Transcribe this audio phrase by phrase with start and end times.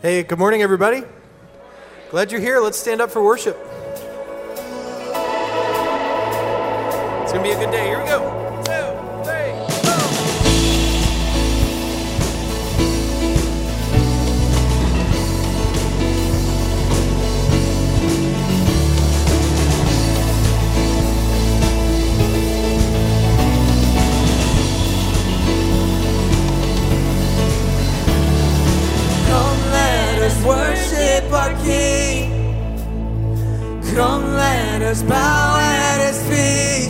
[0.00, 1.02] Hey, good morning, everybody.
[2.12, 2.60] Glad you're here.
[2.60, 3.58] Let's stand up for worship.
[7.24, 7.88] It's going to be a good day.
[7.88, 8.37] Here we go.
[34.88, 36.88] Us bow at his feet.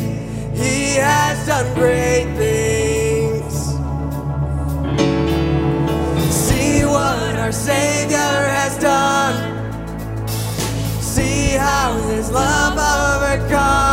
[0.55, 3.55] He has done great things.
[6.33, 10.29] See what our Savior has done.
[11.01, 13.88] See how his love overcomes.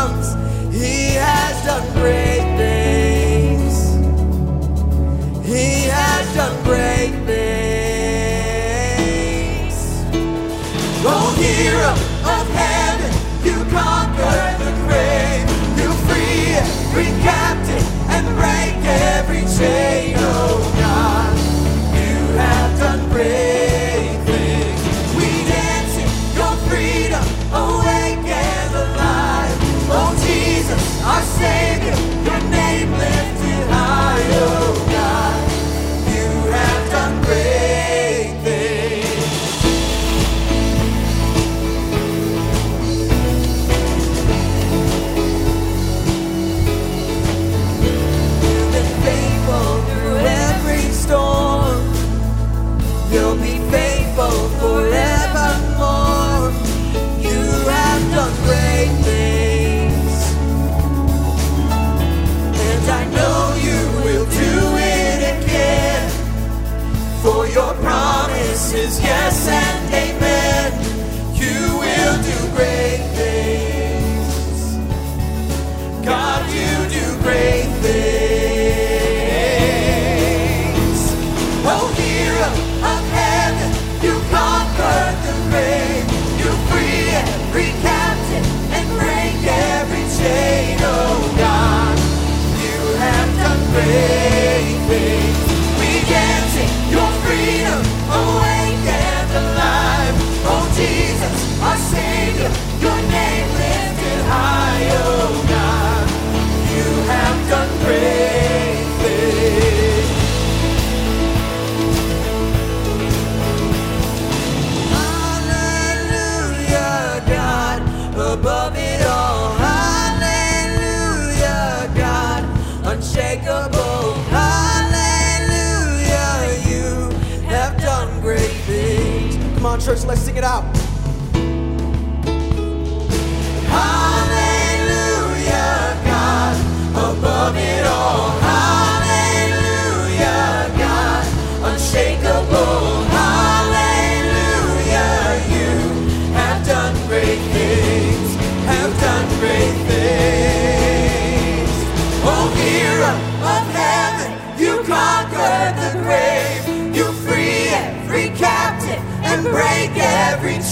[129.95, 130.74] Church, let's sing it out.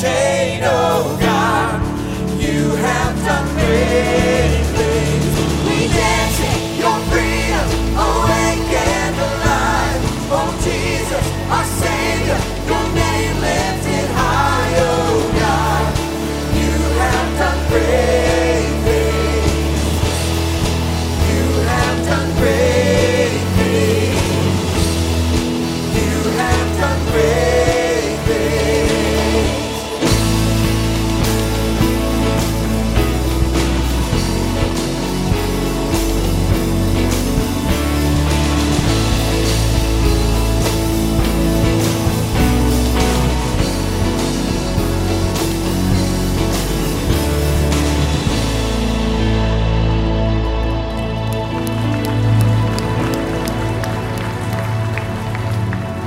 [0.03, 0.62] Chain.
[0.66, 1.80] Oh, God,
[2.41, 4.62] you have done great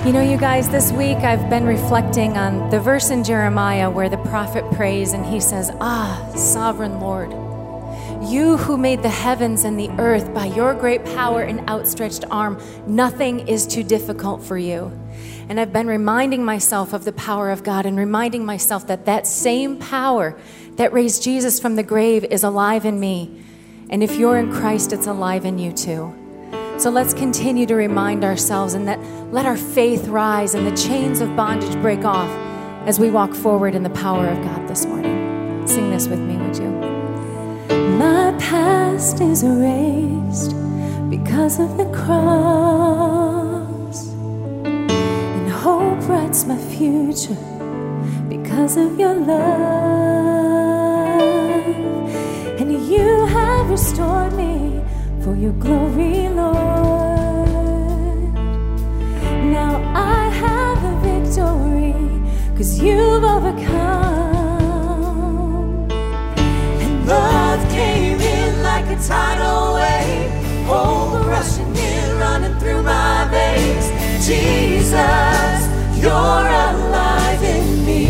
[0.07, 4.09] You know, you guys, this week I've been reflecting on the verse in Jeremiah where
[4.09, 7.33] the prophet prays and he says, Ah, sovereign Lord,
[8.31, 12.63] you who made the heavens and the earth by your great power and outstretched arm,
[12.87, 14.97] nothing is too difficult for you.
[15.49, 19.27] And I've been reminding myself of the power of God and reminding myself that that
[19.27, 20.39] same power
[20.77, 23.43] that raised Jesus from the grave is alive in me.
[23.91, 26.26] And if you're in Christ, it's alive in you too.
[26.79, 29.01] So let's continue to remind ourselves and that
[29.33, 32.29] let our faith rise and the chains of bondage break off
[32.87, 35.67] as we walk forward in the power of God this morning.
[35.67, 36.69] Sing this with me, would you?
[37.99, 40.55] My past is erased
[41.09, 43.17] because of the cross,
[44.65, 47.35] and hope writes my future
[48.29, 49.57] because of your love.
[52.61, 54.76] And you have restored me
[55.27, 57.49] for your glory, Lord.
[59.57, 61.95] Now I have a victory
[62.51, 64.31] because you've overcome.
[66.83, 70.31] And love came in like a tidal wave,
[70.71, 73.87] over rushing in, running through my veins.
[74.25, 75.59] Jesus,
[76.01, 78.05] you're alive in me.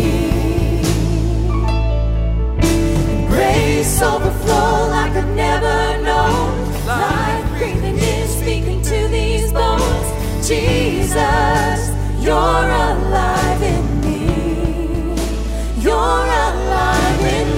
[3.27, 6.56] Grace overflow like I've never known.
[6.87, 10.47] Life breathing in, speaking to these bones.
[10.47, 11.91] Jesus,
[12.23, 15.13] you're alive in me.
[15.83, 17.56] You're alive in me.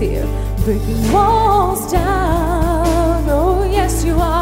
[0.00, 0.26] Atmosphere,
[0.64, 3.24] breaking walls down.
[3.28, 4.39] Oh, yes, you are.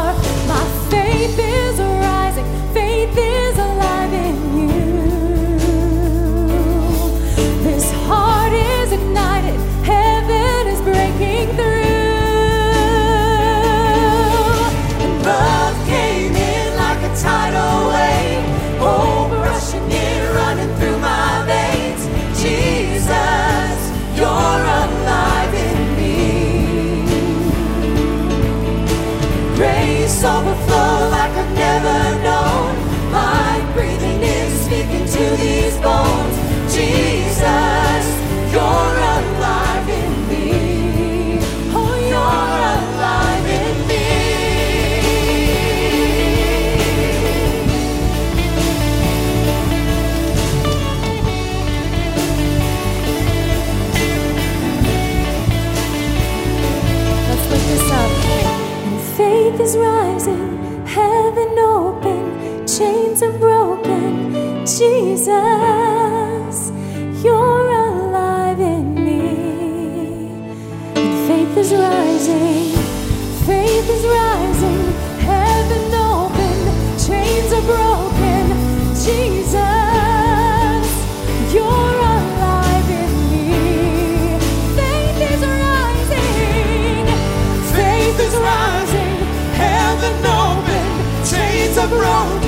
[91.89, 92.38] Broken.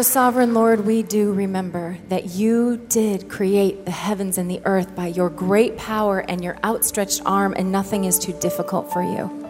[0.00, 4.96] So, Sovereign Lord, we do remember that you did create the heavens and the earth
[4.96, 9.46] by your great power and your outstretched arm, and nothing is too difficult for you.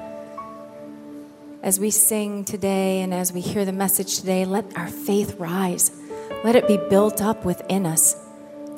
[1.63, 5.93] As we sing today and as we hear the message today, let our faith rise.
[6.43, 8.17] Let it be built up within us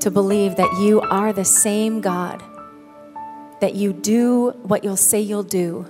[0.00, 2.42] to believe that you are the same God,
[3.62, 5.86] that you do what you'll say you'll do,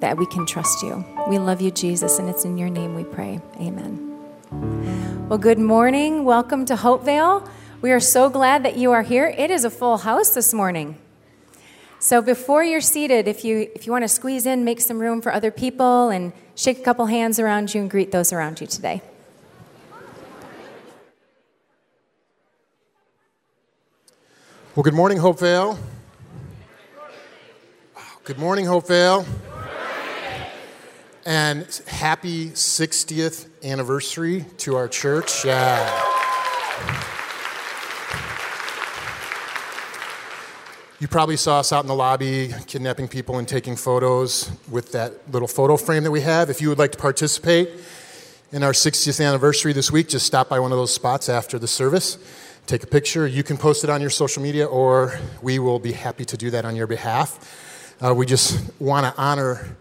[0.00, 1.02] that we can trust you.
[1.28, 3.40] We love you, Jesus, and it's in your name we pray.
[3.58, 4.09] Amen.
[4.50, 6.24] Well, good morning.
[6.24, 7.48] Welcome to Hopevale.
[7.82, 9.28] We are so glad that you are here.
[9.28, 10.98] It is a full house this morning.
[12.00, 15.22] So before you're seated, if you if you want to squeeze in, make some room
[15.22, 18.66] for other people and shake a couple hands around you and greet those around you
[18.66, 19.02] today.
[24.74, 25.78] Well, good morning, Hopevale.
[28.24, 29.24] Good morning, Hopevale.
[31.24, 35.44] And happy 60th anniversary to our church.
[35.44, 36.10] Yeah.
[41.00, 45.32] You probably saw us out in the lobby kidnapping people and taking photos with that
[45.32, 46.50] little photo frame that we have.
[46.50, 47.70] If you would like to participate
[48.52, 51.66] in our 60th anniversary this week, just stop by one of those spots after the
[51.66, 52.18] service,
[52.66, 53.26] take a picture.
[53.26, 56.50] You can post it on your social media, or we will be happy to do
[56.50, 57.96] that on your behalf.
[58.04, 59.76] Uh, we just want to honor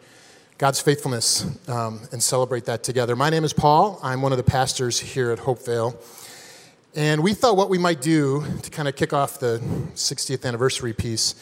[0.60, 3.16] God's faithfulness um, and celebrate that together.
[3.16, 3.98] My name is Paul.
[4.04, 5.96] I'm one of the pastors here at Hopevale.
[6.94, 9.60] And we thought what we might do to kind of kick off the
[9.96, 11.36] 60th anniversary piece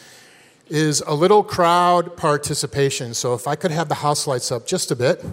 [0.68, 3.12] is a little crowd participation.
[3.12, 5.24] So if I could have the house lights up just a bit,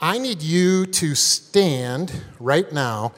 [0.00, 3.14] I need you to stand right now.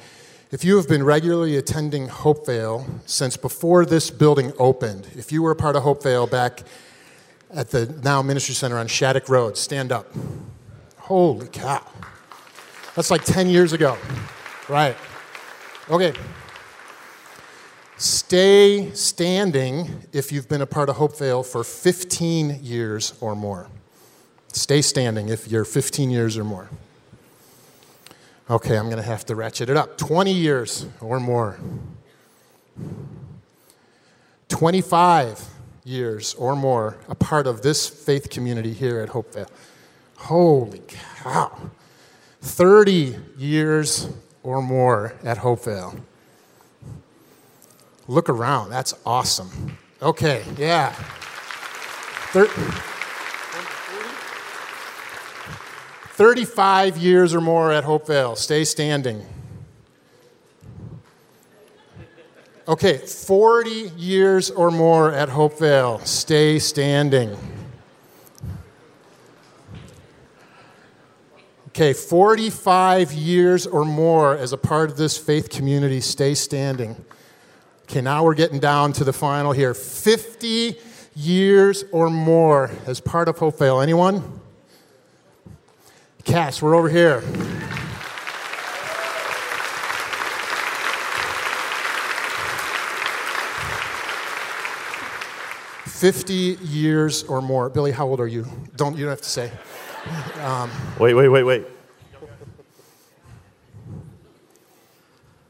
[0.50, 5.50] If you have been regularly attending Hopevale since before this building opened, if you were
[5.50, 6.62] a part of Hopevale back
[7.54, 10.06] at the now Ministry Center on Shattuck Road, stand up.
[10.98, 11.82] Holy cow.
[12.94, 13.96] That's like 10 years ago.
[14.68, 14.96] Right.
[15.90, 16.12] Okay.
[17.96, 23.68] Stay standing if you've been a part of Hopevale for 15 years or more.
[24.48, 26.68] Stay standing if you're 15 years or more.
[28.50, 29.96] Okay, I'm going to have to ratchet it up.
[29.96, 31.58] 20 years or more.
[34.48, 35.53] 25
[35.84, 39.48] years or more a part of this faith community here at Hopevale.
[40.16, 41.70] Holy cow.
[42.40, 44.08] 30 years
[44.42, 46.00] or more at Hopevale.
[48.08, 49.78] Look around, that's awesome.
[50.02, 50.90] Okay, yeah.
[52.32, 52.48] Thir-
[56.16, 58.36] 35 years or more at Hopevale.
[58.36, 59.24] Stay standing.
[62.66, 66.06] Okay, 40 years or more at Hopevale.
[66.06, 67.36] Stay standing.
[71.68, 76.96] Okay, 45 years or more as a part of this faith community, stay standing.
[77.82, 79.74] Okay, now we're getting down to the final here.
[79.74, 80.78] 50
[81.14, 83.82] years or more as part of Hopevale.
[83.82, 84.40] Anyone?
[86.24, 87.22] Cass, we're over here.
[96.04, 97.70] Fifty years or more.
[97.70, 98.44] Billy, how old are you?
[98.76, 99.50] Don't you don't have to say.
[100.42, 101.64] Um, Wait, wait, wait, wait.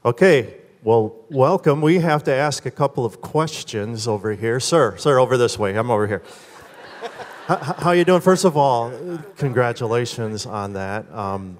[0.05, 1.81] Okay, well, welcome.
[1.81, 4.61] We have to ask a couple of questions over here.
[4.61, 5.75] Sir, sir, over this way.
[5.75, 6.23] I'm over here.
[7.47, 8.21] how, how you doing?
[8.21, 8.93] First of all,
[9.37, 11.13] congratulations on that.
[11.13, 11.59] Um,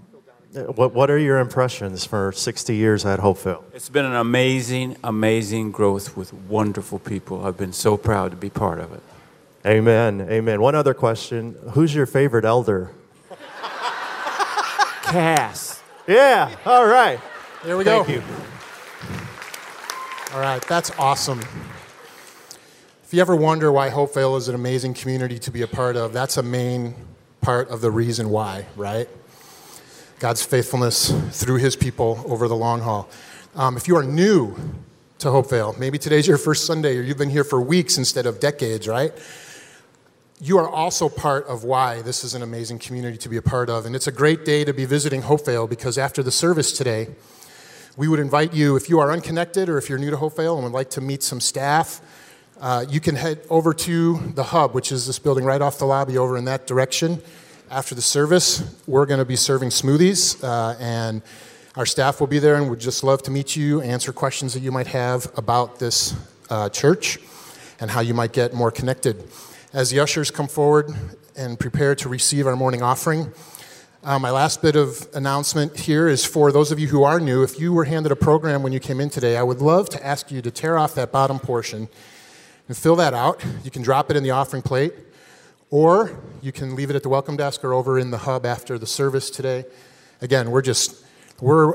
[0.55, 3.65] what, what are your impressions for 60 years at Hopevale?
[3.75, 7.45] It's been an amazing, amazing growth with wonderful people.
[7.45, 9.03] I've been so proud to be part of it.
[9.67, 10.61] Amen, amen.
[10.61, 11.57] One other question.
[11.73, 12.93] Who's your favorite elder?
[15.03, 15.83] Cass.
[16.07, 17.19] Yeah, all right.
[17.65, 18.05] there we go.
[18.05, 18.23] Thank you.
[20.35, 21.41] All right, that's awesome.
[23.05, 26.13] If you ever wonder why Hopevale is an amazing community to be a part of,
[26.13, 26.95] that's a main
[27.41, 29.09] part of the reason why, right?
[30.25, 33.11] God's faithfulness through his people over the long haul.
[33.55, 34.57] Um, if you are new
[35.19, 38.41] to Hopevale, maybe today's your first Sunday or you've been here for weeks instead of
[38.41, 39.13] decades, right?
[40.41, 43.69] You are also part of why this is an amazing community to be a part
[43.69, 43.85] of.
[43.85, 47.09] And it's a great day to be visiting Hopevale because after the service today,
[47.99, 50.65] we would invite you, if you are unconnected or if you're new to Hopevale and
[50.65, 52.01] would like to meet some staff,
[52.63, 55.85] uh, you can head over to the hub, which is this building right off the
[55.85, 57.21] lobby over in that direction.
[57.71, 61.23] After the service, we're going to be serving smoothies, uh, and
[61.77, 64.61] our staff will be there and would just love to meet you, answer questions that
[64.61, 66.15] you might have about this
[66.51, 67.19] uh, church
[67.81, 69.25] and how you might get more connected.
[69.73, 70.91] As the ushers come forward
[71.37, 73.33] and prepare to receive our morning offering,
[74.03, 77.43] uh, my last bit of announcement here is for those of you who are new.
[77.43, 80.07] If you were handed a program when you came in today, I would love to
[80.07, 81.89] ask you to tear off that bottom portion
[82.69, 83.43] and fill that out.
[83.65, 84.93] You can drop it in the offering plate,
[85.71, 88.79] or you can leave it at the welcome desk or over in the hub after
[88.79, 89.65] the service today.
[90.21, 91.05] Again, we're just
[91.41, 91.75] we're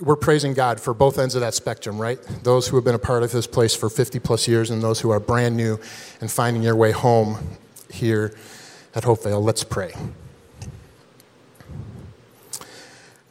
[0.00, 2.18] we're praising God for both ends of that spectrum, right?
[2.42, 5.00] Those who have been a part of this place for 50 plus years and those
[5.00, 5.78] who are brand new
[6.20, 7.56] and finding your way home
[7.90, 8.34] here
[8.94, 9.42] at Hopevale.
[9.42, 9.94] Let's pray.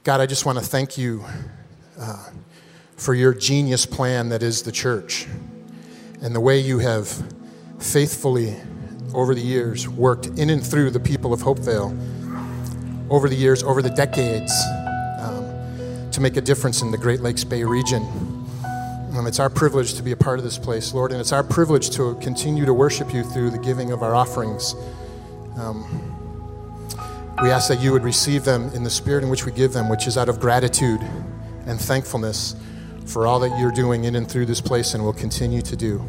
[0.04, 1.24] God, I just want to thank you
[2.00, 2.30] uh,
[2.96, 5.28] for your genius plan that is the church
[6.22, 7.08] and the way you have
[7.80, 8.56] faithfully,
[9.16, 11.98] over the years, worked in and through the people of Hopevale,
[13.10, 14.52] over the years, over the decades,
[15.20, 18.04] um, to make a difference in the Great Lakes Bay region.
[19.16, 21.44] Um, it's our privilege to be a part of this place, Lord, and it's our
[21.44, 24.76] privilege to continue to worship you through the giving of our offerings.
[25.58, 26.12] Um,
[27.42, 29.90] we ask that you would receive them in the spirit in which we give them,
[29.90, 31.00] which is out of gratitude
[31.66, 32.56] and thankfulness
[33.06, 36.06] for all that you're doing in and through this place and will continue to do.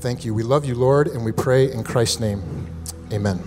[0.00, 0.32] Thank you.
[0.32, 2.42] We love you, Lord, and we pray in Christ's name.
[3.12, 3.38] Amen.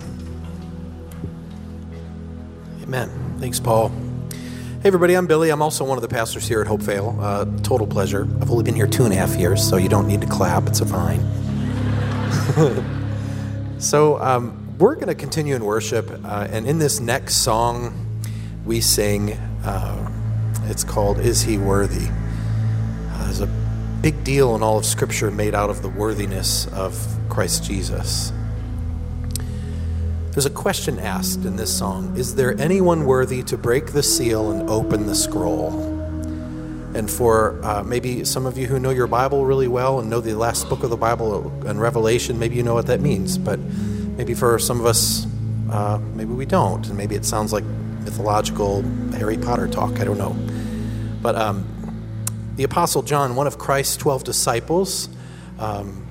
[2.80, 3.10] Amen.
[3.40, 3.88] Thanks, Paul.
[3.88, 5.50] Hey, everybody, I'm Billy.
[5.50, 7.18] I'm also one of the pastors here at Hopevale.
[7.20, 8.28] Uh, total pleasure.
[8.40, 10.68] I've only been here two and a half years, so you don't need to clap.
[10.68, 11.20] It's a fine.
[13.80, 18.22] so, um, we're going to continue in worship, uh, and in this next song,
[18.64, 19.32] we sing,
[19.64, 20.08] uh,
[20.66, 22.10] it's called Is He Worthy?
[24.04, 26.94] Big deal in all of Scripture made out of the worthiness of
[27.30, 28.34] Christ Jesus.
[30.32, 34.50] There's a question asked in this song Is there anyone worthy to break the seal
[34.50, 35.72] and open the scroll?
[36.94, 40.20] And for uh, maybe some of you who know your Bible really well and know
[40.20, 43.38] the last book of the Bible and Revelation, maybe you know what that means.
[43.38, 45.26] But maybe for some of us,
[45.70, 46.86] uh, maybe we don't.
[46.88, 48.82] And maybe it sounds like mythological
[49.12, 49.98] Harry Potter talk.
[49.98, 50.36] I don't know.
[51.22, 51.73] But um,
[52.56, 55.08] the Apostle John, one of Christ's 12 disciples,
[55.58, 56.06] um,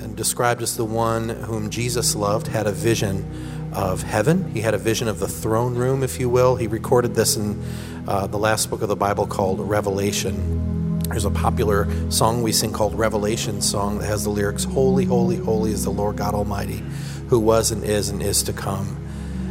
[0.00, 4.50] and described as the one whom Jesus loved, had a vision of heaven.
[4.52, 6.56] He had a vision of the throne room, if you will.
[6.56, 7.62] He recorded this in
[8.08, 10.98] uh, the last book of the Bible called Revelation.
[11.08, 15.36] There's a popular song we sing called Revelation Song that has the lyrics Holy, holy,
[15.36, 16.82] holy is the Lord God Almighty,
[17.28, 18.98] who was and is and is to come.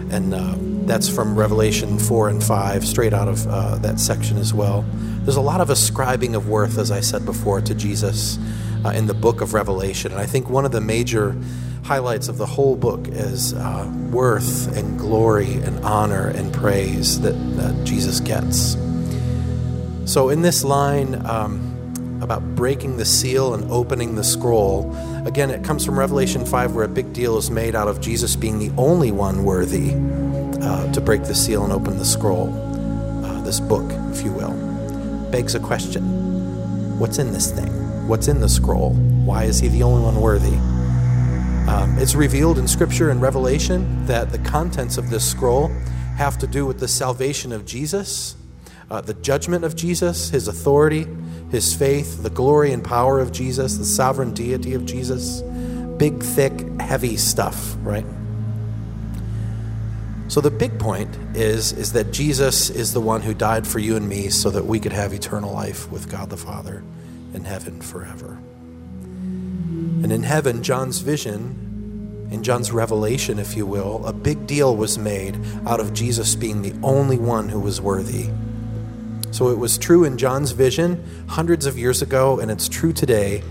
[0.10, 0.56] And uh,
[0.88, 4.84] that's from Revelation 4 and 5, straight out of uh, that section as well.
[5.24, 8.40] There's a lot of ascribing of worth, as I said before, to Jesus
[8.84, 10.12] uh, in the book of Revelation.
[10.12, 11.38] And I think one of the major
[11.84, 17.34] highlights of the whole book is uh, worth and glory and honor and praise that,
[17.58, 18.76] that Jesus gets.
[20.12, 24.92] So, in this line um, about breaking the seal and opening the scroll,
[25.28, 28.36] again, it comes from Revelation 5, where a big deal is made out of Jesus
[28.36, 29.94] being the only one worthy
[30.64, 32.52] uh, to break the seal and open the scroll,
[33.24, 34.71] uh, this book, if you will.
[35.32, 37.70] Begs a question What's in this thing?
[38.08, 38.94] What's in the scroll?
[38.94, 40.56] Why is he the only one worthy?
[41.68, 45.70] Um, it's revealed in Scripture and Revelation that the contents of this scroll
[46.18, 48.36] have to do with the salvation of Jesus,
[48.90, 51.08] uh, the judgment of Jesus, his authority,
[51.50, 55.42] his faith, the glory and power of Jesus, the sovereign deity of Jesus.
[55.98, 58.06] Big, thick, heavy stuff, right?
[60.32, 63.98] So the big point is, is that Jesus is the one who died for you
[63.98, 66.86] and me so that we could have eternal life with God the Father
[67.34, 68.40] in heaven forever.
[70.00, 74.98] And in heaven, John's vision, in John's revelation, if you will, a big deal was
[74.98, 78.30] made out of Jesus being the only one who was worthy.
[79.32, 83.44] So it was true in John's vision hundreds of years ago, and it's true today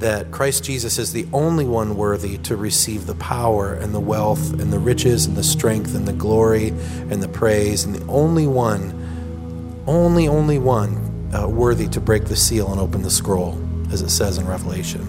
[0.00, 4.54] that Christ Jesus is the only one worthy to receive the power and the wealth
[4.54, 8.46] and the riches and the strength and the glory and the praise, and the only
[8.46, 13.58] one, only, only one uh, worthy to break the seal and open the scroll,
[13.92, 15.06] as it says in Revelation.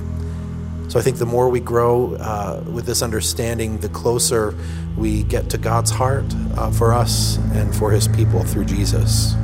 [0.90, 4.54] So I think the more we grow uh, with this understanding, the closer
[4.98, 6.26] we get to God's heart
[6.58, 9.36] uh, for us and for his people through Jesus.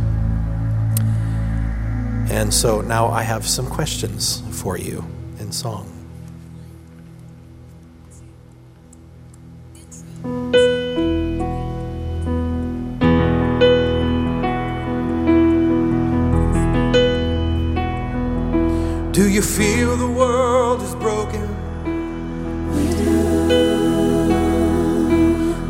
[2.30, 5.06] And so now I have some questions for you
[5.52, 5.98] song.
[19.12, 21.48] Do you feel the world is broken?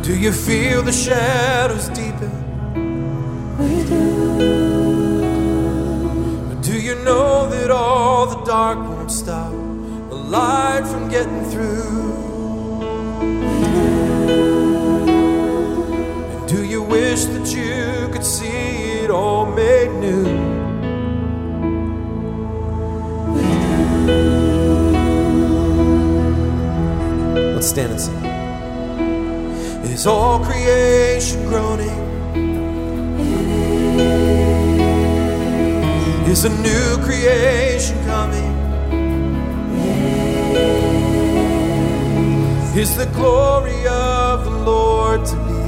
[0.02, 2.07] Do you feel the shadows deepen?
[27.78, 28.24] Stand and sing.
[29.92, 31.98] Is all creation groaning?
[36.26, 38.52] Is a new creation coming?
[42.76, 45.62] Is the glory of the Lord to be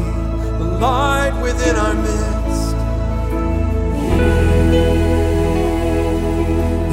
[0.58, 2.74] the light within our midst?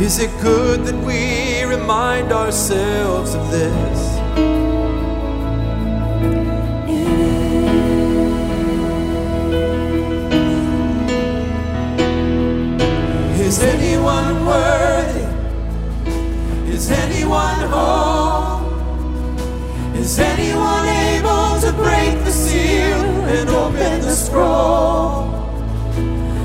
[0.02, 4.67] Is it good that we remind ourselves of this?
[13.48, 15.26] Is anyone worthy?
[16.70, 18.60] Is anyone whole?
[19.96, 23.00] Is anyone able to break the seal
[23.36, 25.32] and open the scroll?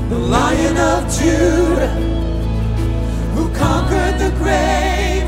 [0.07, 1.93] The Lion of Judah,
[3.35, 5.27] who conquered the grave.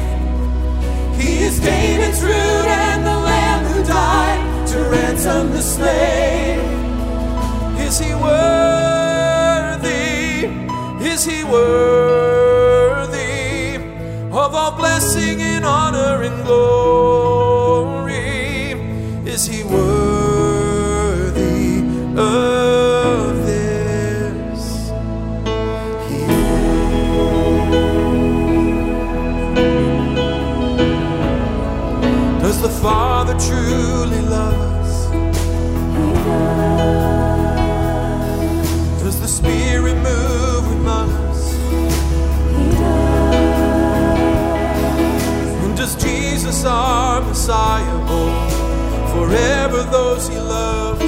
[1.19, 6.63] He is David's root and the Lamb who died to ransom the slave.
[7.85, 8.94] Is he worthy?
[11.15, 13.15] Is he worthy
[14.33, 18.11] of all blessing and honor and glory?
[19.25, 21.07] Is he worthy
[22.19, 24.91] of this?
[26.09, 26.27] He
[32.41, 34.64] Does the Father truly love us?
[45.85, 48.51] Does Jesus, our Messiah, hold
[49.11, 50.99] forever those he loves?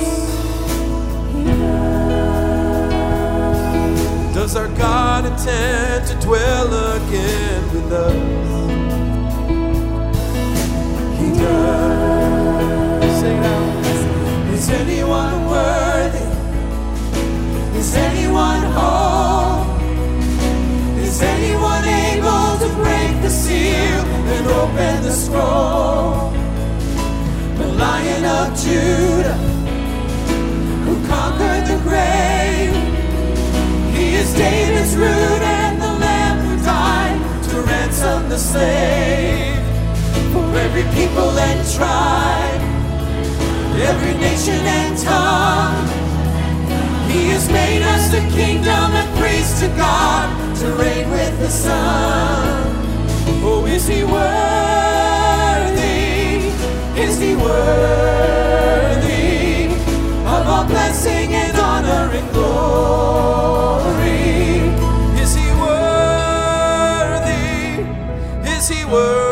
[4.35, 8.13] Does our God intend to dwell again with us?
[11.21, 13.19] He does.
[13.19, 14.53] Sing out.
[14.53, 16.27] Is anyone worthy?
[17.79, 19.65] Is anyone whole?
[20.99, 22.36] Is anyone able
[22.67, 24.01] to break the seal
[24.35, 26.31] and open the scroll?
[27.59, 29.39] The Lion of Judah,
[30.85, 32.75] who conquered the grave.
[33.95, 39.55] He is David's root and the Lamb who died to ransom the slave
[40.33, 42.61] for every people and tribe,
[43.91, 45.87] every nation and tongue.
[47.11, 49.46] He has made us a kingdom and priests
[68.93, 69.26] honor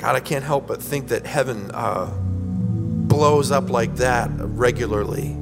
[0.00, 5.36] God, I can't help but think that heaven uh, blows up like that regularly.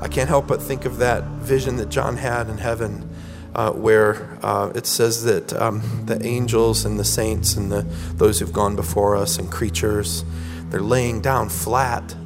[0.00, 3.08] I can't help but think of that vision that John had in heaven,
[3.54, 7.82] uh, where uh, it says that um, the angels and the saints and the,
[8.14, 10.24] those who've gone before us and creatures,
[10.70, 12.16] they're laying down flat,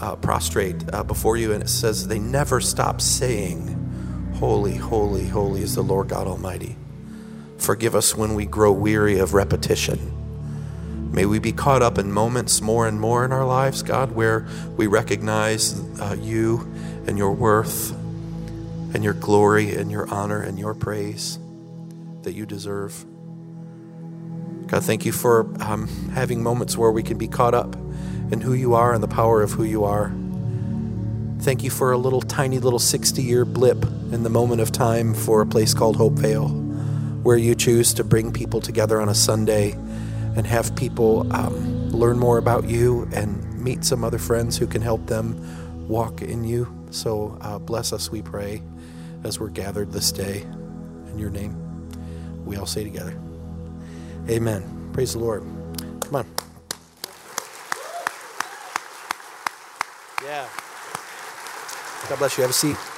[0.00, 3.72] uh, prostrate uh, before you, and it says they never stop saying,
[4.38, 6.76] Holy, holy, holy is the Lord God Almighty.
[7.58, 10.12] Forgive us when we grow weary of repetition.
[11.12, 14.46] May we be caught up in moments more and more in our lives, God, where
[14.76, 16.60] we recognize uh, you
[17.06, 17.92] and your worth
[18.94, 21.38] and your glory and your honor and your praise
[22.22, 23.04] that you deserve.
[24.66, 27.76] God, thank you for um, having moments where we can be caught up
[28.32, 30.12] in who you are and the power of who you are.
[31.40, 35.14] Thank you for a little tiny little 60 year blip in the moment of time
[35.14, 36.65] for a place called Hopevale,
[37.26, 39.72] where you choose to bring people together on a Sunday
[40.36, 44.80] and have people um, learn more about you and meet some other friends who can
[44.80, 46.72] help them walk in you.
[46.92, 48.62] So uh, bless us, we pray,
[49.24, 50.42] as we're gathered this day
[51.10, 51.56] in your name.
[52.44, 53.18] We all say together,
[54.30, 54.90] Amen.
[54.92, 55.42] Praise the Lord.
[56.02, 56.26] Come on.
[60.22, 60.46] Yeah.
[62.08, 62.42] God bless you.
[62.42, 62.95] Have a seat.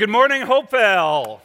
[0.00, 1.40] Good morning, Hopevale.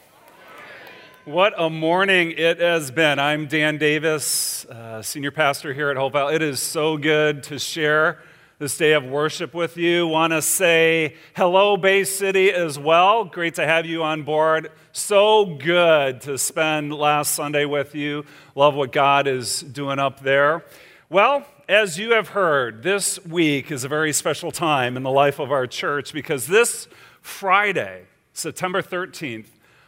[1.26, 3.18] What a morning it has been.
[3.18, 6.32] I'm Dan Davis, uh, senior pastor here at Hopevale.
[6.34, 8.18] It is so good to share
[8.58, 10.06] this day of worship with you.
[10.06, 13.26] Want to say hello, Bay City, as well.
[13.26, 14.72] Great to have you on board.
[14.90, 18.24] So good to spend last Sunday with you.
[18.54, 20.64] Love what God is doing up there.
[21.10, 25.40] Well, as you have heard, this week is a very special time in the life
[25.40, 26.88] of our church because this
[27.20, 29.46] Friday, September 13th,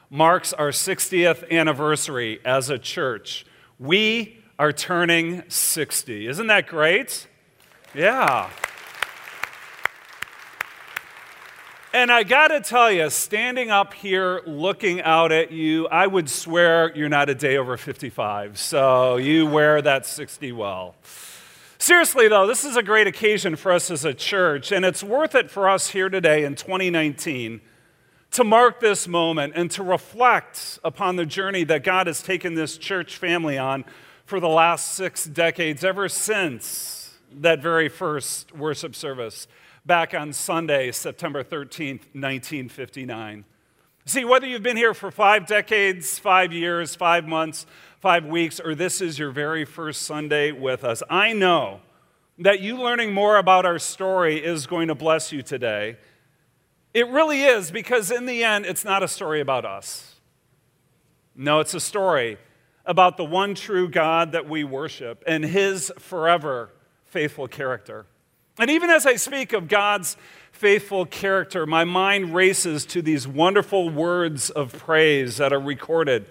[0.09, 3.45] marks our 60th anniversary as a church.
[3.79, 6.27] We are turning 60.
[6.27, 7.29] Isn't that great?
[7.95, 8.49] Yeah.
[11.93, 16.31] And I got to tell you, standing up here looking out at you, I would
[16.31, 18.59] swear you're not a day over 55.
[18.59, 20.95] So you wear that 60 well.
[21.77, 25.35] Seriously, though, this is a great occasion for us as a church, and it's worth
[25.35, 27.61] it for us here today in 2019
[28.33, 32.79] to mark this moment and to reflect upon the journey that God has taken this
[32.79, 33.85] church family on
[34.25, 39.49] for the last six decades, ever since that very first worship service
[39.87, 43.45] back on Sunday, September 13th, 1959.
[44.05, 47.67] See, whether you've been here for five decades, five years, five months,
[48.01, 51.81] five weeks, or this is your very first Sunday with us, I know
[52.39, 55.97] that you learning more about our story is going to bless you today.
[56.95, 60.17] It really is, because in the end, it's not a story about us.
[61.35, 62.39] No, it's a story
[62.85, 66.71] about the one true God that we worship and his forever
[67.05, 68.07] faithful character.
[68.59, 70.17] And even as I speak of God's
[70.51, 76.27] faithful character, my mind races to these wonderful words of praise that are recorded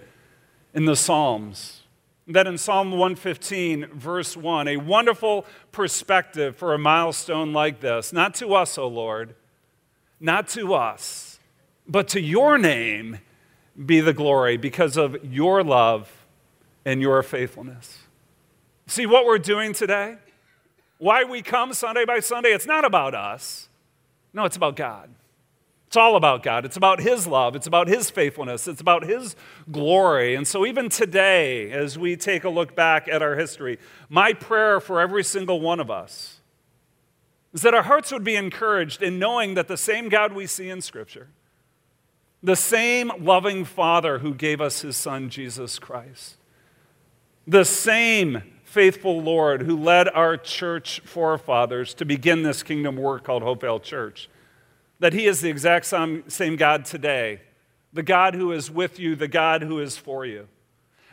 [0.74, 1.82] in the Psalms.
[2.26, 8.12] That in Psalm 115, verse 1, a wonderful perspective for a milestone like this.
[8.12, 9.34] Not to us, O Lord,
[10.20, 11.38] not to us,
[11.86, 13.18] but to your name
[13.86, 16.10] be the glory because of your love
[16.84, 17.98] and your faithfulness.
[18.86, 20.16] See what we're doing today?
[20.98, 22.50] Why we come Sunday by Sunday?
[22.50, 23.68] It's not about us.
[24.32, 25.10] No, it's about God.
[25.86, 26.64] It's all about God.
[26.64, 27.56] It's about His love.
[27.56, 28.68] It's about His faithfulness.
[28.68, 29.36] It's about His
[29.70, 30.34] glory.
[30.34, 33.78] And so, even today, as we take a look back at our history,
[34.10, 36.37] my prayer for every single one of us
[37.52, 40.68] is that our hearts would be encouraged in knowing that the same God we see
[40.68, 41.28] in Scripture,
[42.42, 46.36] the same loving Father who gave us his Son, Jesus Christ,
[47.46, 53.42] the same faithful Lord who led our church forefathers to begin this kingdom work called
[53.42, 54.28] Hopevale Church,
[55.00, 57.40] that he is the exact same God today,
[57.92, 60.48] the God who is with you, the God who is for you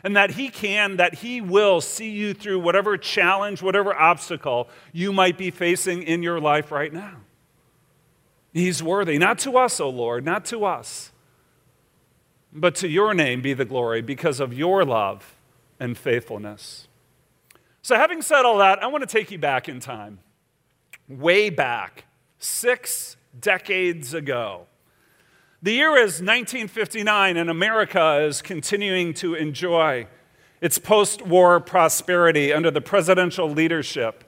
[0.06, 5.12] and that He can, that He will see you through whatever challenge, whatever obstacle you
[5.12, 7.16] might be facing in your life right now.
[8.52, 11.10] He's worthy, not to us, O Lord, not to us,
[12.52, 15.34] but to your name be the glory because of your love
[15.80, 16.86] and faithfulness.
[17.82, 20.20] So, having said all that, I want to take you back in time,
[21.08, 22.04] way back,
[22.38, 24.68] six decades ago.
[25.62, 30.06] The year is 1959, and America is continuing to enjoy
[30.60, 34.24] its post war prosperity under the presidential leadership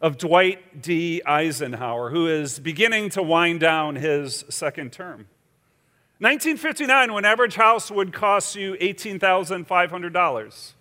[0.00, 1.22] of Dwight D.
[1.24, 5.28] Eisenhower, who is beginning to wind down his second term.
[6.18, 10.72] 1959, when average house would cost you $18,500,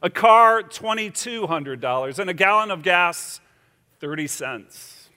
[0.00, 3.40] a car $2,200, and a gallon of gas
[3.98, 5.08] 30 cents.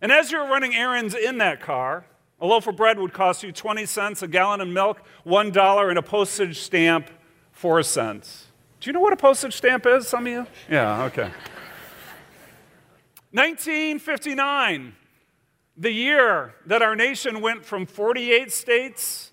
[0.00, 2.04] And as you're running errands in that car,
[2.42, 5.98] a loaf of bread would cost you 20 cents, a gallon of milk, $1, and
[5.98, 7.08] a postage stamp,
[7.52, 8.48] 4 cents.
[8.80, 10.46] Do you know what a postage stamp is, some of you?
[10.68, 11.30] Yeah, okay.
[13.30, 14.94] 1959,
[15.76, 19.32] the year that our nation went from 48 states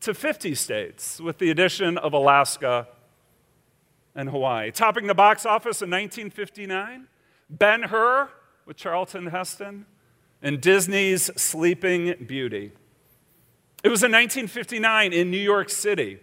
[0.00, 2.86] to 50 states with the addition of Alaska
[4.14, 4.70] and Hawaii.
[4.70, 7.08] Topping the box office in 1959,
[7.50, 8.30] Ben Hur
[8.64, 9.86] with Charlton Heston
[10.44, 12.70] and Disney's Sleeping Beauty.
[13.82, 16.20] It was in 1959 in New York City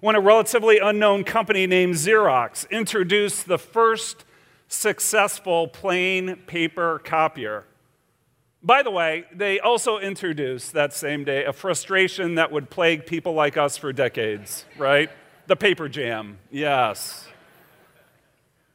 [0.00, 4.24] when a relatively unknown company named Xerox introduced the first
[4.68, 7.64] successful plain paper copier.
[8.62, 13.34] By the way, they also introduced that same day a frustration that would plague people
[13.34, 15.10] like us for decades, right?
[15.46, 17.26] The paper jam, yes.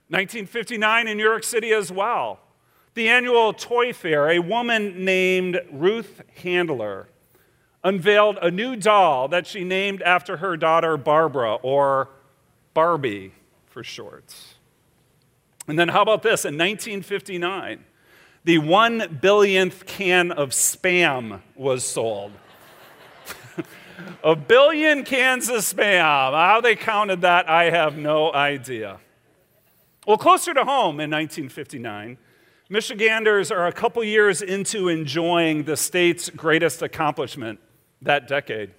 [0.10, 2.43] 1959 in New York City as well.
[2.94, 7.08] The annual Toy Fair, a woman named Ruth Handler
[7.84, 12.10] unveiled a new doll that she named after her daughter Barbara, or
[12.74, 13.34] Barbie
[13.66, 14.36] for short.
[15.68, 16.46] And then, how about this?
[16.46, 17.84] In 1959,
[18.44, 22.32] the one billionth can of spam was sold.
[24.24, 26.32] a billion cans of spam.
[26.32, 29.00] How they counted that, I have no idea.
[30.06, 32.18] Well, closer to home in 1959,
[32.70, 37.60] Michiganders are a couple years into enjoying the state's greatest accomplishment
[38.02, 38.70] that decade.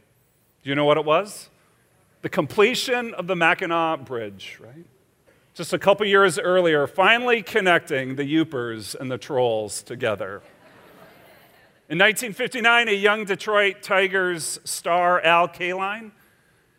[0.63, 1.51] Do you know what it was?
[2.23, 4.87] The completion of the Mackinac Bridge, right?
[5.53, 10.41] Just a couple years earlier, finally connecting the Yoopers and the Trolls together.
[11.91, 16.13] In 1959, a young Detroit Tigers star, Al Kaline,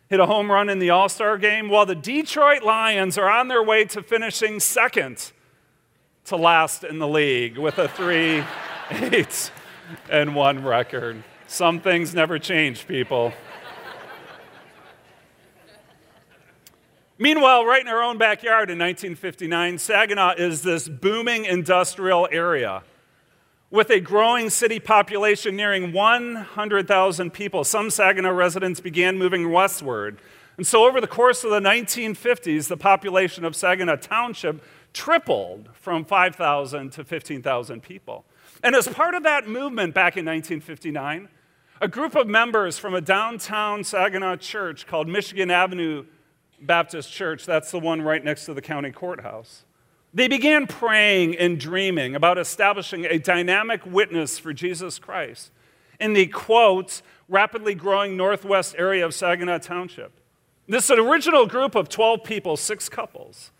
[0.08, 3.46] hit a home run in the All Star game, while the Detroit Lions are on
[3.46, 5.30] their way to finishing second
[6.26, 8.44] to last in the league with a 3
[8.90, 9.50] 8
[10.10, 11.22] and 1 record.
[11.46, 13.32] Some things never change, people.
[17.18, 22.82] Meanwhile, right in our own backyard in 1959, Saginaw is this booming industrial area
[23.70, 27.64] with a growing city population nearing 100,000 people.
[27.64, 30.18] Some Saginaw residents began moving westward.
[30.56, 34.62] And so, over the course of the 1950s, the population of Saginaw Township
[34.96, 38.24] tripled from 5,000 to 15,000 people.
[38.64, 41.28] And as part of that movement back in 1959,
[41.82, 46.06] a group of members from a downtown Saginaw church called Michigan Avenue
[46.62, 49.66] Baptist Church, that's the one right next to the county courthouse,
[50.14, 55.52] they began praying and dreaming about establishing a dynamic witness for Jesus Christ
[56.00, 60.12] in the quote, rapidly growing northwest area of Saginaw Township.
[60.66, 63.50] This original group of 12 people, six couples,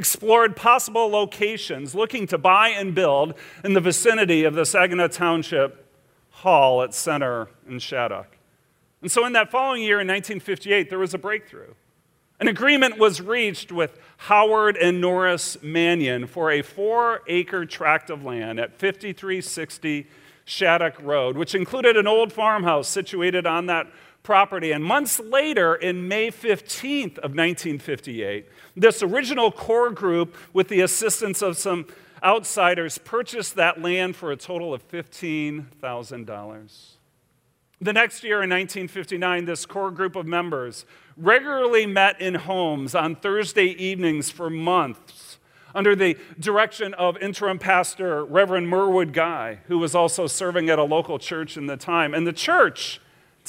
[0.00, 5.86] explored possible locations looking to buy and build in the vicinity of the Saginaw Township
[6.30, 8.38] Hall at Center in Shattuck.
[9.02, 11.74] And so, in that following year, in 1958, there was a breakthrough.
[12.40, 18.24] An agreement was reached with Howard and Norris Manion for a four acre tract of
[18.24, 20.06] land at 5360
[20.46, 23.86] Shattuck Road, which included an old farmhouse situated on that
[24.22, 24.72] property.
[24.72, 31.42] And months later, in May 15th of 1958, this original core group, with the assistance
[31.42, 31.86] of some
[32.22, 36.90] outsiders, purchased that land for a total of $15,000.
[37.82, 40.84] The next year, in 1959, this core group of members
[41.16, 45.38] regularly met in homes on Thursday evenings for months
[45.74, 50.84] under the direction of interim pastor Reverend Merwood Guy, who was also serving at a
[50.84, 52.12] local church in the time.
[52.12, 53.00] And the church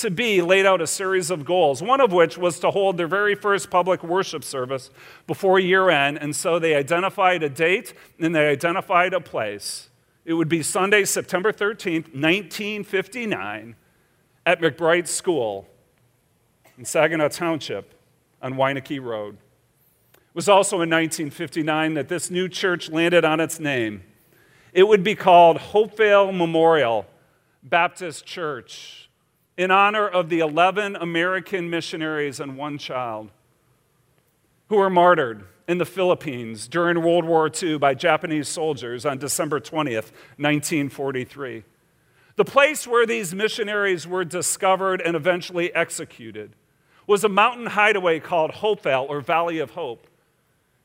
[0.02, 3.08] to be laid out a series of goals, one of which was to hold their
[3.08, 4.90] very first public worship service
[5.28, 6.18] before year end.
[6.18, 9.90] And so they identified a date and they identified a place.
[10.26, 13.76] It would be Sunday, September 13th, 1959,
[14.46, 15.68] at McBride School
[16.78, 17.94] in Saginaw Township
[18.42, 19.38] on Wieneke Road.
[20.14, 24.04] It was also in 1959 that this new church landed on its name.
[24.74, 27.06] It would be called Hopevale Memorial
[27.64, 29.01] Baptist Church
[29.62, 33.30] in honor of the 11 American missionaries and one child
[34.70, 39.60] who were martyred in the Philippines during World War II by Japanese soldiers on December
[39.60, 41.64] 20th, 1943.
[42.38, 46.56] The place where these missionaries were discovered and eventually executed
[47.06, 50.08] was a mountain hideaway called Hopevale or Valley of Hope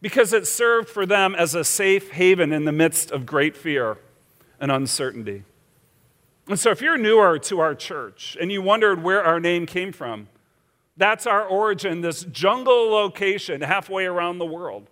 [0.02, 3.96] because it served for them as a safe haven in the midst of great fear
[4.60, 5.44] and uncertainty.
[6.48, 9.92] And so, if you're newer to our church and you wondered where our name came
[9.92, 10.28] from,
[10.96, 14.88] that's our origin, this jungle location halfway around the world.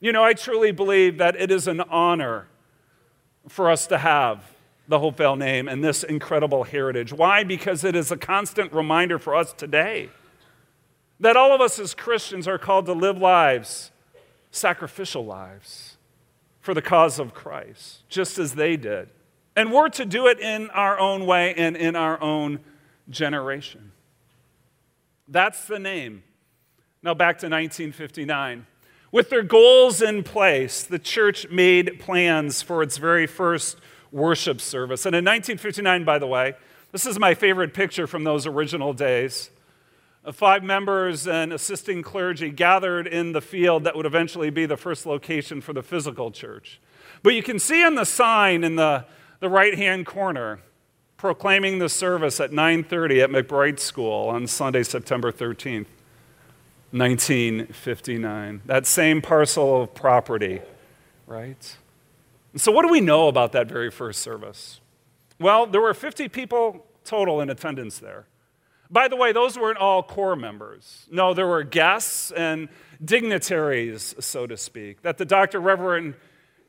[0.00, 2.48] You know, I truly believe that it is an honor
[3.48, 4.52] for us to have
[4.88, 7.12] the Hopevale name and this incredible heritage.
[7.12, 7.44] Why?
[7.44, 10.10] Because it is a constant reminder for us today
[11.20, 13.92] that all of us as Christians are called to live lives,
[14.50, 15.96] sacrificial lives,
[16.60, 19.08] for the cause of Christ, just as they did.
[19.54, 22.60] And we're to do it in our own way and in our own
[23.10, 23.92] generation.
[25.28, 26.22] That's the name.
[27.02, 28.66] Now back to 1959.
[29.10, 33.76] With their goals in place, the church made plans for its very first
[34.10, 35.04] worship service.
[35.04, 36.54] And in 1959, by the way,
[36.92, 39.50] this is my favorite picture from those original days.
[40.24, 44.76] Uh, five members and assisting clergy gathered in the field that would eventually be the
[44.76, 46.80] first location for the physical church.
[47.22, 49.04] But you can see on the sign in the,
[49.42, 50.60] the right hand corner,
[51.16, 55.88] proclaiming the service at 9:30 at McBride School on Sunday, September 13th,
[56.92, 58.62] 1959.
[58.66, 60.60] That same parcel of property,
[61.26, 61.76] right?
[62.52, 64.80] And so what do we know about that very first service?
[65.40, 68.26] Well, there were 50 people total in attendance there.
[68.88, 71.08] By the way, those weren't all core members.
[71.10, 72.68] No, there were guests and
[73.04, 75.58] dignitaries, so to speak, that the Dr.
[75.58, 76.14] Reverend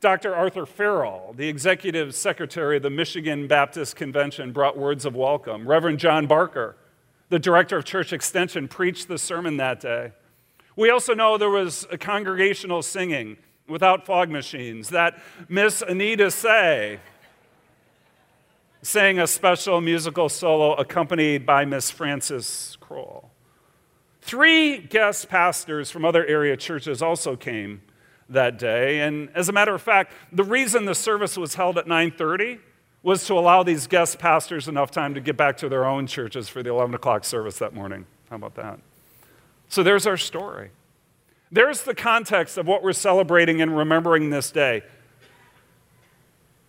[0.03, 0.35] Dr.
[0.35, 5.65] Arthur Farrell, the executive secretary of the Michigan Baptist Convention, brought words of welcome.
[5.65, 6.75] Reverend John Barker,
[7.29, 10.11] the director of church extension, preached the sermon that day.
[10.75, 16.99] We also know there was a congregational singing without fog machines, that Miss Anita Say
[18.81, 23.31] sang a special musical solo accompanied by Miss Frances Kroll.
[24.21, 27.83] Three guest pastors from other area churches also came
[28.29, 31.87] that day, and as a matter of fact, the reason the service was held at
[31.87, 32.59] 9:30
[33.03, 36.47] was to allow these guest pastors enough time to get back to their own churches
[36.47, 38.05] for the 11 o'clock service that morning.
[38.29, 38.79] How about that?
[39.67, 40.71] So there's our story.
[41.51, 44.83] There's the context of what we're celebrating and remembering this day.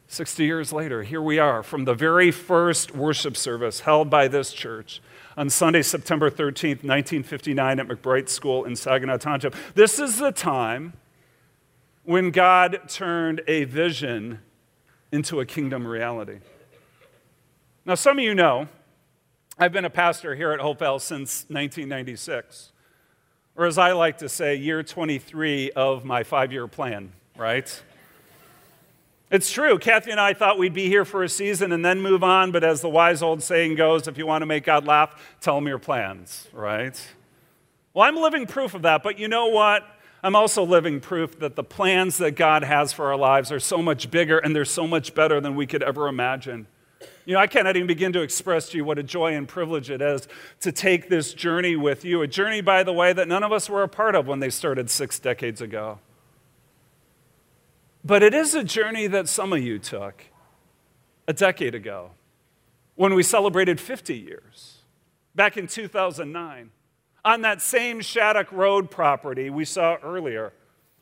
[0.09, 4.53] 60 years later, here we are from the very first worship service held by this
[4.53, 5.01] church
[5.37, 9.55] on Sunday, September 13th, 1959, at McBride School in Saginaw Township.
[9.75, 10.93] This is the time
[12.05, 14.41] when God turned a vision
[15.11, 16.39] into a kingdom reality.
[17.85, 18.69] Now, some of you know
[19.59, 22.73] I've been a pastor here at Hopevale since 1996
[23.57, 27.83] or as I like to say, year 23 of my five year plan, right?
[29.31, 29.79] It's true.
[29.79, 32.63] Kathy and I thought we'd be here for a season and then move on, but
[32.63, 35.67] as the wise old saying goes, if you want to make God laugh, tell him
[35.67, 37.01] your plans, right?
[37.93, 39.85] Well, I'm living proof of that, but you know what?
[40.25, 43.83] I'm also living proof that the plans that God has for our lives are so
[43.83, 46.67] much bigger and they're so much better than we could ever imagine.
[47.27, 49.91] You know, I cannot even begin to express to you what a joy and privilege
[49.91, 50.27] it is
[50.61, 52.23] to take this journey with you.
[52.23, 54.49] A journey, by the way, that none of us were a part of when they
[54.49, 55.99] started six decades ago.
[58.03, 60.25] But it is a journey that some of you took
[61.29, 62.13] a decade ago
[62.95, 64.79] when we celebrated 50 years,
[65.35, 66.71] back in 2009,
[67.25, 70.53] on that same Shattuck Road property we saw earlier,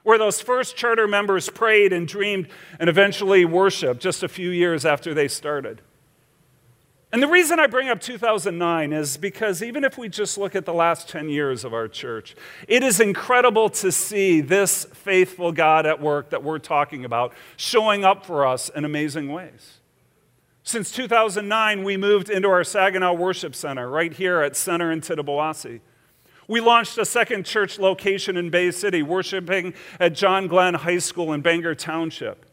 [0.02, 2.48] where those first charter members prayed and dreamed
[2.78, 5.80] and eventually worshiped just a few years after they started.
[7.12, 10.64] And the reason I bring up 2009 is because even if we just look at
[10.64, 12.34] the last 10 years of our church,
[12.66, 18.02] it is incredible to see this faithful God at work that we're talking about showing
[18.02, 19.80] up for us in amazing ways.
[20.62, 25.80] Since 2009, we moved into our Saginaw Worship Center right here at Center in Tittabawassee.
[26.48, 31.32] We launched a second church location in Bay City, worshiping at John Glenn High School
[31.32, 32.46] in Bangor Township.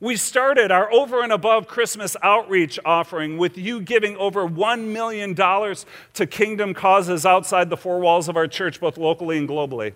[0.00, 5.34] We started our over and above Christmas outreach offering with you giving over $1 million
[5.34, 9.94] to kingdom causes outside the four walls of our church, both locally and globally.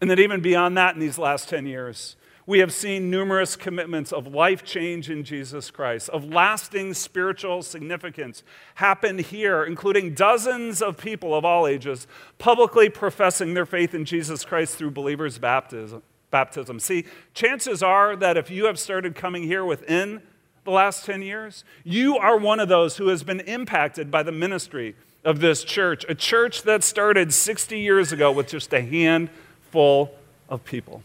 [0.00, 2.16] And then, even beyond that, in these last 10 years,
[2.48, 8.42] we have seen numerous commitments of life change in Jesus Christ, of lasting spiritual significance
[8.76, 12.06] happen here, including dozens of people of all ages
[12.38, 16.80] publicly professing their faith in Jesus Christ through believers' baptism baptism.
[16.80, 20.22] See, chances are that if you have started coming here within
[20.64, 24.32] the last 10 years, you are one of those who has been impacted by the
[24.32, 30.14] ministry of this church, a church that started 60 years ago with just a handful
[30.48, 31.02] of people.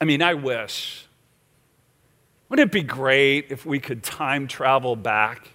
[0.00, 1.06] I mean, I wish.
[2.48, 5.50] Wouldn't it be great if we could time travel back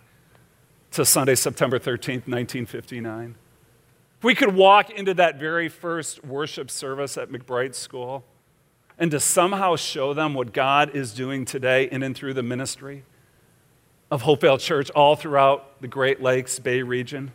[0.92, 3.36] to Sunday, September 13th, 1959?
[4.18, 8.24] If we could walk into that very first worship service at McBride School
[9.00, 13.04] and to somehow show them what God is doing today in and through the ministry
[14.12, 17.32] of Hopevale Church all throughout the Great Lakes Bay region,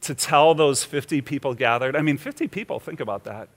[0.00, 1.96] to tell those 50 people gathered.
[1.96, 3.48] I mean, 50 people, think about that.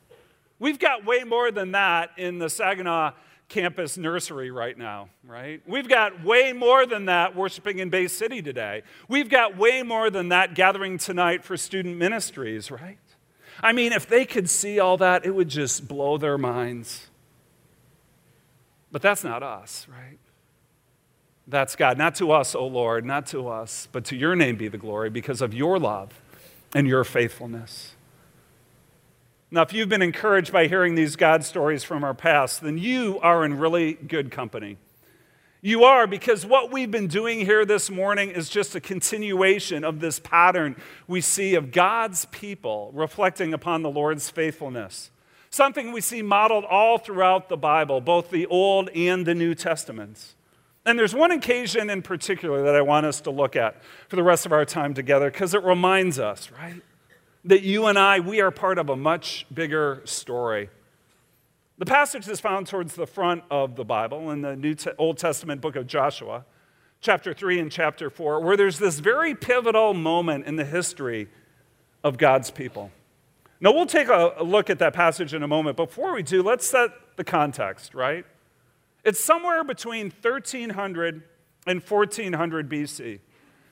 [0.59, 3.11] We've got way more than that in the Saginaw
[3.49, 5.61] campus nursery right now, right?
[5.65, 8.83] We've got way more than that worshiping in Bay City today.
[9.07, 12.97] We've got way more than that gathering tonight for student ministries, right?
[13.61, 17.07] I mean, if they could see all that, it would just blow their minds.
[18.91, 20.17] But that's not us, right?
[21.47, 21.97] That's God.
[21.97, 25.09] Not to us, O Lord, not to us, but to your name be the glory
[25.09, 26.19] because of your love
[26.73, 27.93] and your faithfulness.
[29.49, 33.17] Now, if you've been encouraged by hearing these God stories from our past, then you
[33.21, 34.77] are in really good company.
[35.61, 40.01] You are because what we've been doing here this morning is just a continuation of
[40.01, 40.75] this pattern
[41.07, 45.11] we see of God's people reflecting upon the Lord's faithfulness.
[45.49, 50.35] Something we see modeled all throughout the Bible, both the Old and the New Testaments.
[50.85, 54.23] And there's one occasion in particular that I want us to look at for the
[54.23, 56.81] rest of our time together because it reminds us, right,
[57.47, 60.69] that you and I, we are part of a much bigger story.
[61.77, 65.17] The passage is found towards the front of the Bible in the New Te- Old
[65.17, 66.43] Testament book of Joshua,
[66.99, 71.29] chapter 3 and chapter 4, where there's this very pivotal moment in the history
[72.03, 72.91] of God's people.
[73.61, 75.77] Now, we'll take a, a look at that passage in a moment.
[75.77, 78.25] Before we do, let's set the context, right?
[79.05, 81.23] It's somewhere between 1300
[81.65, 83.19] and 1400 BC.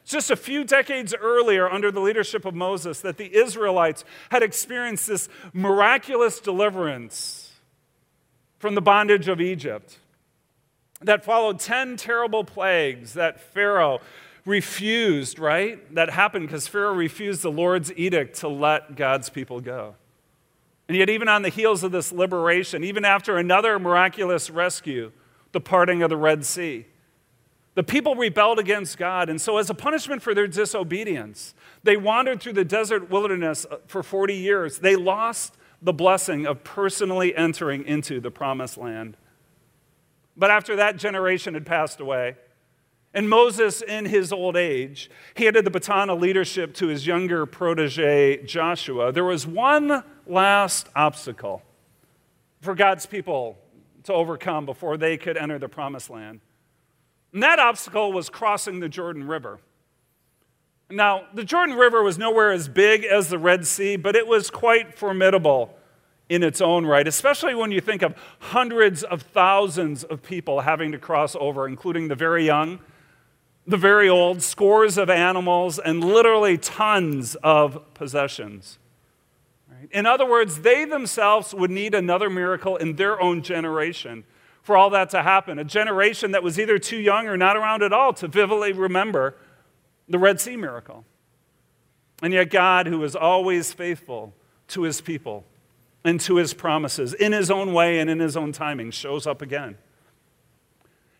[0.05, 5.07] Just a few decades earlier, under the leadership of Moses, that the Israelites had experienced
[5.07, 7.51] this miraculous deliverance
[8.59, 9.97] from the bondage of Egypt
[11.01, 13.99] that followed 10 terrible plagues that Pharaoh
[14.45, 15.93] refused, right?
[15.95, 19.95] That happened because Pharaoh refused the Lord's edict to let God's people go.
[20.87, 25.11] And yet, even on the heels of this liberation, even after another miraculous rescue,
[25.51, 26.85] the parting of the Red Sea.
[27.75, 31.53] The people rebelled against God, and so, as a punishment for their disobedience,
[31.83, 34.79] they wandered through the desert wilderness uh, for 40 years.
[34.79, 39.17] They lost the blessing of personally entering into the promised land.
[40.37, 42.37] But after that generation had passed away,
[43.13, 48.43] and Moses, in his old age, handed the baton of leadership to his younger protege,
[48.43, 51.61] Joshua, there was one last obstacle
[52.61, 53.57] for God's people
[54.03, 56.41] to overcome before they could enter the promised land.
[57.35, 59.59] And that obstacle was crossing the Jordan River.
[60.89, 64.49] Now, the Jordan River was nowhere as big as the Red Sea, but it was
[64.49, 65.77] quite formidable
[66.29, 70.93] in its own right, especially when you think of hundreds of thousands of people having
[70.93, 72.79] to cross over, including the very young,
[73.67, 78.79] the very old, scores of animals, and literally tons of possessions.
[79.91, 84.23] In other words, they themselves would need another miracle in their own generation
[84.65, 85.59] for all that to happen.
[85.59, 89.35] A generation that was either too young or not around at all to vividly remember
[90.09, 91.05] the Red Sea miracle.
[92.23, 94.33] And yet, God, who is always faithful
[94.69, 95.45] to his people
[96.03, 99.39] and to his promises in his own way and in his own timing, shows up
[99.39, 99.77] again.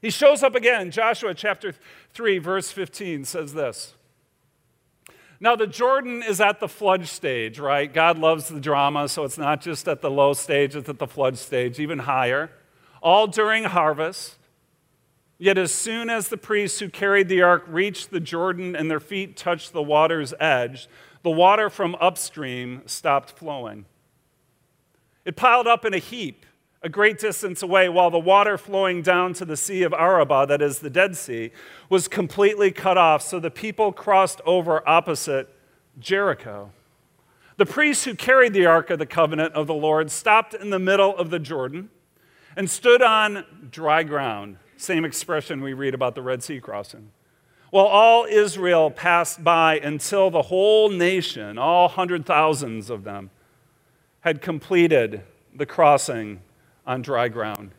[0.02, 0.90] He shows up again.
[0.90, 1.76] Joshua chapter
[2.16, 3.94] 3, verse 15 says this.
[5.40, 7.94] Now, the Jordan is at the flood stage, right?
[7.94, 11.06] God loves the drama, so it's not just at the low stage, it's at the
[11.06, 12.50] flood stage, even higher.
[13.06, 14.40] All during harvest.
[15.38, 19.00] Yet, as soon as the priests who carried the ark reached the Jordan and their
[19.00, 20.88] feet touched the water's edge,
[21.22, 23.86] the water from upstream stopped flowing.
[25.24, 26.48] It piled up in a heap
[26.82, 30.62] a great distance away, while the water flowing down to the Sea of Arabah, that
[30.62, 31.52] is the Dead Sea,
[31.90, 35.56] was completely cut off, so the people crossed over opposite
[36.00, 36.72] Jericho.
[37.58, 40.80] The priests who carried the Ark of the Covenant of the Lord stopped in the
[40.80, 41.90] middle of the Jordan
[42.56, 44.58] and stood on dry ground.
[44.78, 47.12] Same expression we read about the Red Sea crossing.
[47.72, 53.32] While all Israel passed by until the whole nation, all hundred thousands of them,
[54.22, 55.22] had completed
[55.54, 56.42] the crossing
[56.86, 57.72] on dry ground.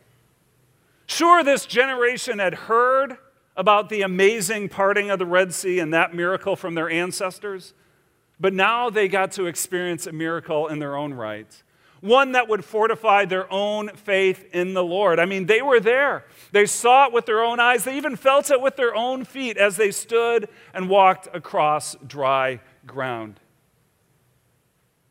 [1.07, 3.16] Sure, this generation had heard
[3.57, 7.72] about the amazing parting of the Red Sea and that miracle from their ancestors,
[8.39, 11.62] but now they got to experience a miracle in their own right.
[12.01, 15.18] One that would fortify their own faith in the Lord.
[15.18, 16.24] I mean, they were there.
[16.53, 17.84] They saw it with their own eyes.
[17.84, 22.61] They even felt it with their own feet as they stood and walked across dry
[22.86, 23.40] ground.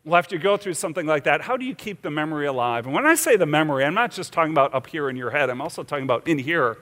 [0.06, 2.86] Well, after you go through something like that, how do you keep the memory alive?
[2.86, 5.32] And when I say the memory, I'm not just talking about up here in your
[5.32, 6.78] head, I'm also talking about in here,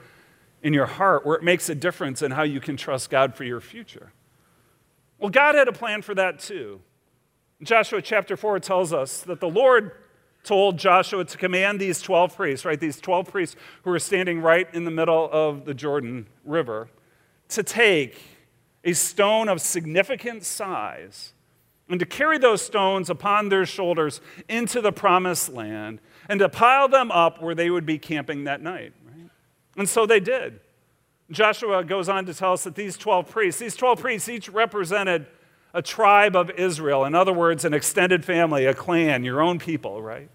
[0.62, 3.44] in your heart, where it makes a difference in how you can trust God for
[3.44, 4.12] your future.
[5.18, 6.82] Well, God had a plan for that too.
[7.64, 9.92] Joshua chapter 4 tells us that the Lord
[10.44, 14.72] told Joshua to command these 12 priests, right, these 12 priests who were standing right
[14.74, 16.88] in the middle of the Jordan River,
[17.48, 18.20] to take
[18.84, 21.32] a stone of significant size
[21.88, 26.88] and to carry those stones upon their shoulders into the promised land and to pile
[26.88, 28.92] them up where they would be camping that night.
[29.06, 29.30] Right?
[29.76, 30.60] And so they did.
[31.30, 35.26] Joshua goes on to tell us that these 12 priests, these 12 priests each represented
[35.74, 37.04] a tribe of Israel.
[37.04, 40.30] In other words, an extended family, a clan, your own people, right?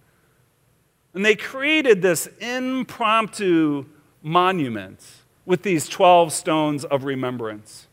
[1.13, 3.85] And they created this impromptu
[4.21, 5.03] monument
[5.45, 7.87] with these 12 stones of remembrance.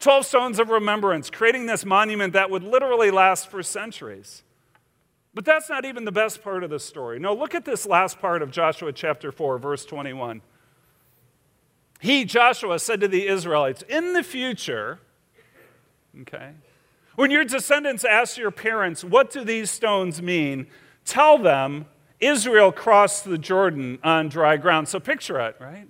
[0.00, 4.42] 12 stones of remembrance, creating this monument that would literally last for centuries.
[5.34, 7.18] But that's not even the best part of the story.
[7.20, 10.40] No, look at this last part of Joshua chapter 4, verse 21.
[12.00, 15.00] He, Joshua, said to the Israelites, In the future,
[16.22, 16.50] okay,
[17.16, 20.66] when your descendants ask your parents, What do these stones mean?
[21.04, 21.86] Tell them
[22.20, 24.88] Israel crossed the Jordan on dry ground.
[24.88, 25.88] So picture it, right?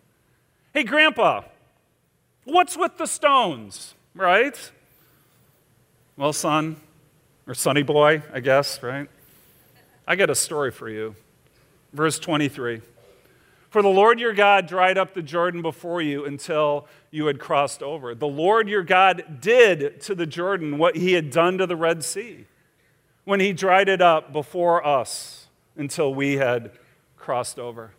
[0.72, 1.42] Hey, Grandpa,
[2.44, 4.70] what's with the stones, right?
[6.16, 6.76] Well, son,
[7.46, 9.08] or sonny boy, I guess, right?
[10.06, 11.16] I got a story for you.
[11.92, 12.82] Verse 23.
[13.70, 17.82] For the Lord your God dried up the Jordan before you until you had crossed
[17.82, 18.16] over.
[18.16, 22.04] The Lord your God did to the Jordan what he had done to the Red
[22.04, 22.46] Sea
[23.24, 25.46] when he dried it up before us
[25.76, 26.72] until we had
[27.16, 27.92] crossed over.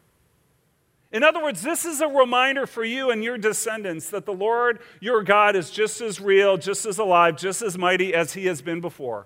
[1.09, 4.79] In other words, this is a reminder for you and your descendants that the Lord
[4.99, 8.61] your God is just as real, just as alive, just as mighty as he has
[8.61, 9.25] been before.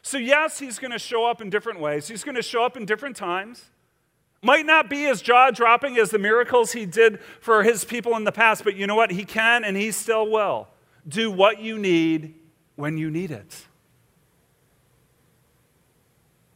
[0.00, 2.78] So, yes, he's going to show up in different ways, he's going to show up
[2.78, 3.71] in different times.
[4.42, 8.24] Might not be as jaw dropping as the miracles he did for his people in
[8.24, 9.12] the past, but you know what?
[9.12, 10.68] He can and he still will
[11.06, 12.34] do what you need
[12.74, 13.66] when you need it.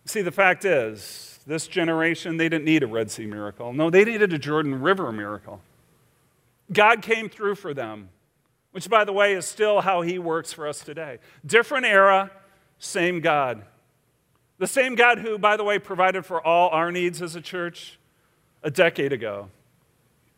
[0.04, 3.72] See, the fact is, this generation, they didn't need a Red Sea miracle.
[3.72, 5.60] No, they needed a Jordan River miracle.
[6.72, 8.08] God came through for them,
[8.72, 11.18] which, by the way, is still how he works for us today.
[11.44, 12.32] Different era,
[12.78, 13.64] same God.
[14.58, 17.98] The same God who, by the way, provided for all our needs as a church
[18.62, 19.50] a decade ago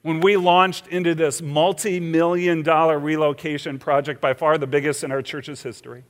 [0.02, 5.12] when we launched into this multi million dollar relocation project, by far the biggest in
[5.12, 6.04] our church's history,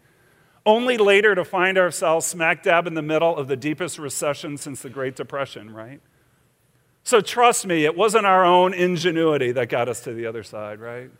[0.66, 4.82] only later to find ourselves smack dab in the middle of the deepest recession since
[4.82, 6.00] the Great Depression, right?
[7.02, 10.78] So trust me, it wasn't our own ingenuity that got us to the other side,
[10.78, 11.10] right?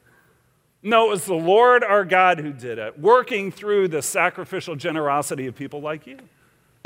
[0.83, 5.47] No, it was the Lord our God who did it, working through the sacrificial generosity
[5.47, 6.19] of people like you.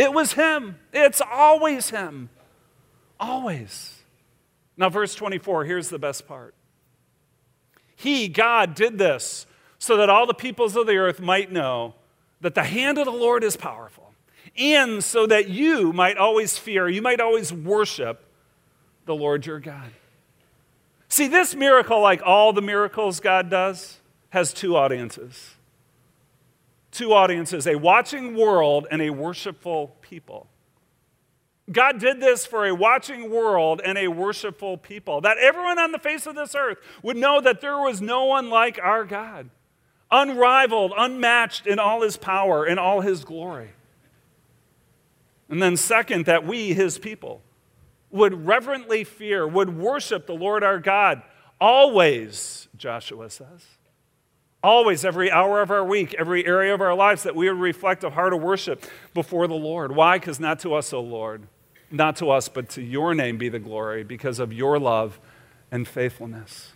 [0.03, 0.81] It was Him.
[0.93, 2.29] It's always Him.
[3.21, 4.01] Always.
[4.77, 6.57] Now, verse 24, here's the best part.
[7.95, 9.47] He, God, did this
[9.79, 11.95] so that all the peoples of the earth might know
[12.41, 14.13] that the hand of the Lord is powerful,
[14.59, 18.25] and so that you might always fear, you might always worship
[19.05, 19.93] the Lord your God.
[21.07, 24.01] See, this miracle, like all the miracles God does,
[24.31, 25.52] has two audiences
[26.93, 30.47] two audiences a watching world and a worshipful people.
[31.70, 35.99] God did this for a watching world and a worshipful people, that everyone on the
[35.99, 39.49] face of this earth would know that there was no one like our God,
[40.11, 43.70] unrivaled, unmatched in all his power and all his glory.
[45.49, 47.43] And then, second, that we, his people,
[48.11, 51.22] would reverently fear, would worship the Lord our God
[51.61, 53.64] always, Joshua says.
[54.63, 58.05] Always, every hour of our week, every area of our lives, that we would reflect
[58.05, 59.95] a heart of worship before the Lord.
[59.95, 60.19] Why?
[60.19, 61.49] Because not to us, O Lord,
[61.91, 65.19] not to us, but to your name be the glory because of your love
[65.73, 66.73] and faithfulness.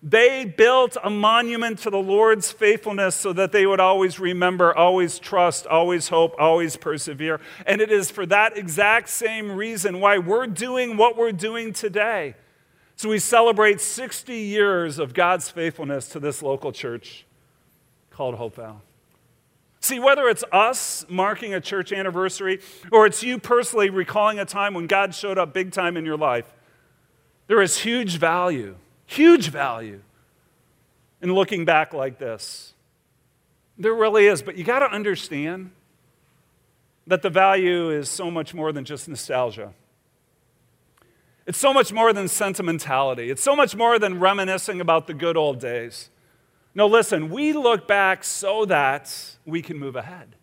[0.00, 5.18] They built a monument to the Lord's faithfulness so that they would always remember, always
[5.18, 7.40] trust, always hope, always persevere.
[7.66, 12.34] And it is for that exact same reason why we're doing what we're doing today.
[12.96, 17.26] So we celebrate 60 years of God's faithfulness to this local church
[18.10, 18.80] called Hopevale.
[19.80, 24.72] See, whether it's us marking a church anniversary or it's you personally recalling a time
[24.72, 26.50] when God showed up big time in your life,
[27.48, 28.76] there is huge value,
[29.06, 30.00] huge value
[31.20, 32.72] in looking back like this.
[33.76, 35.72] There really is, but you got to understand
[37.06, 39.74] that the value is so much more than just nostalgia.
[41.46, 43.30] It's so much more than sentimentality.
[43.30, 46.10] It's so much more than reminiscing about the good old days.
[46.74, 50.36] No, listen, we look back so that we can move ahead.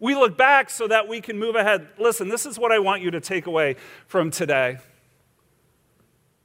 [0.00, 1.88] We look back so that we can move ahead.
[1.98, 3.76] Listen, this is what I want you to take away
[4.06, 4.78] from today.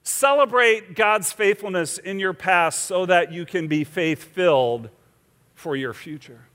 [0.03, 4.89] Celebrate God's faithfulness in your past so that you can be faith filled
[5.55, 6.45] for your future.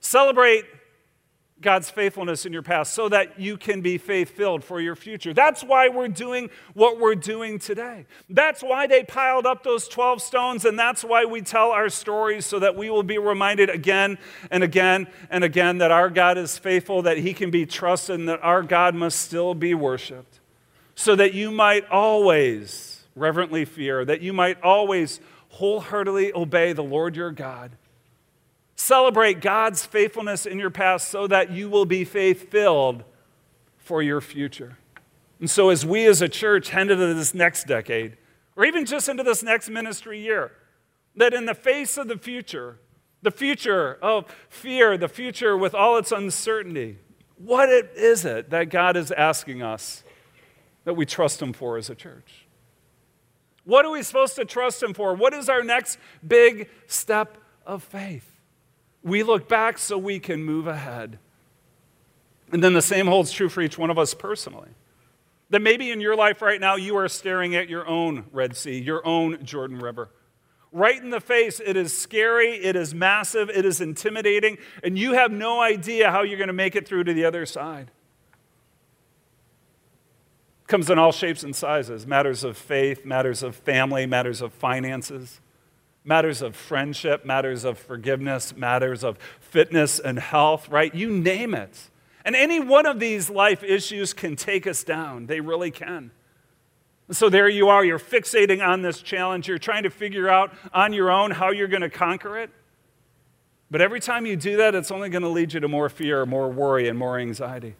[0.00, 0.64] Celebrate
[1.60, 5.34] God's faithfulness in your past so that you can be faith filled for your future.
[5.34, 8.06] That's why we're doing what we're doing today.
[8.30, 12.46] That's why they piled up those 12 stones, and that's why we tell our stories
[12.46, 14.18] so that we will be reminded again
[14.50, 18.28] and again and again that our God is faithful, that He can be trusted, and
[18.28, 20.40] that our God must still be worshiped.
[20.94, 27.16] So that you might always reverently fear, that you might always wholeheartedly obey the Lord
[27.16, 27.72] your God
[28.78, 33.02] Celebrate God's faithfulness in your past so that you will be faith filled
[33.76, 34.78] for your future.
[35.40, 38.16] And so, as we as a church head into this next decade,
[38.54, 40.52] or even just into this next ministry year,
[41.16, 42.78] that in the face of the future,
[43.20, 46.98] the future of fear, the future with all its uncertainty,
[47.36, 50.04] what is it that God is asking us
[50.84, 52.46] that we trust Him for as a church?
[53.64, 55.14] What are we supposed to trust Him for?
[55.14, 58.37] What is our next big step of faith?
[59.02, 61.18] We look back so we can move ahead.
[62.52, 64.70] And then the same holds true for each one of us personally.
[65.50, 68.78] That maybe in your life right now, you are staring at your own Red Sea,
[68.78, 70.10] your own Jordan River.
[70.70, 75.14] Right in the face, it is scary, it is massive, it is intimidating, and you
[75.14, 77.90] have no idea how you're going to make it through to the other side.
[80.66, 85.40] Comes in all shapes and sizes matters of faith, matters of family, matters of finances
[86.08, 90.94] matters of friendship, matters of forgiveness, matters of fitness and health, right?
[90.94, 91.90] You name it.
[92.24, 95.26] And any one of these life issues can take us down.
[95.26, 96.10] They really can.
[97.10, 99.48] So there you are, you're fixating on this challenge.
[99.48, 102.50] You're trying to figure out on your own how you're going to conquer it.
[103.70, 106.24] But every time you do that, it's only going to lead you to more fear,
[106.24, 107.76] more worry, and more anxiety.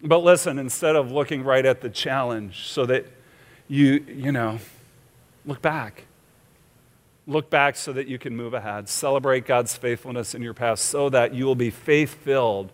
[0.00, 3.04] But listen, instead of looking right at the challenge so that
[3.68, 4.58] you, you know,
[5.44, 6.05] look back
[7.26, 8.88] Look back so that you can move ahead.
[8.88, 12.72] Celebrate God's faithfulness in your past so that you will be faith filled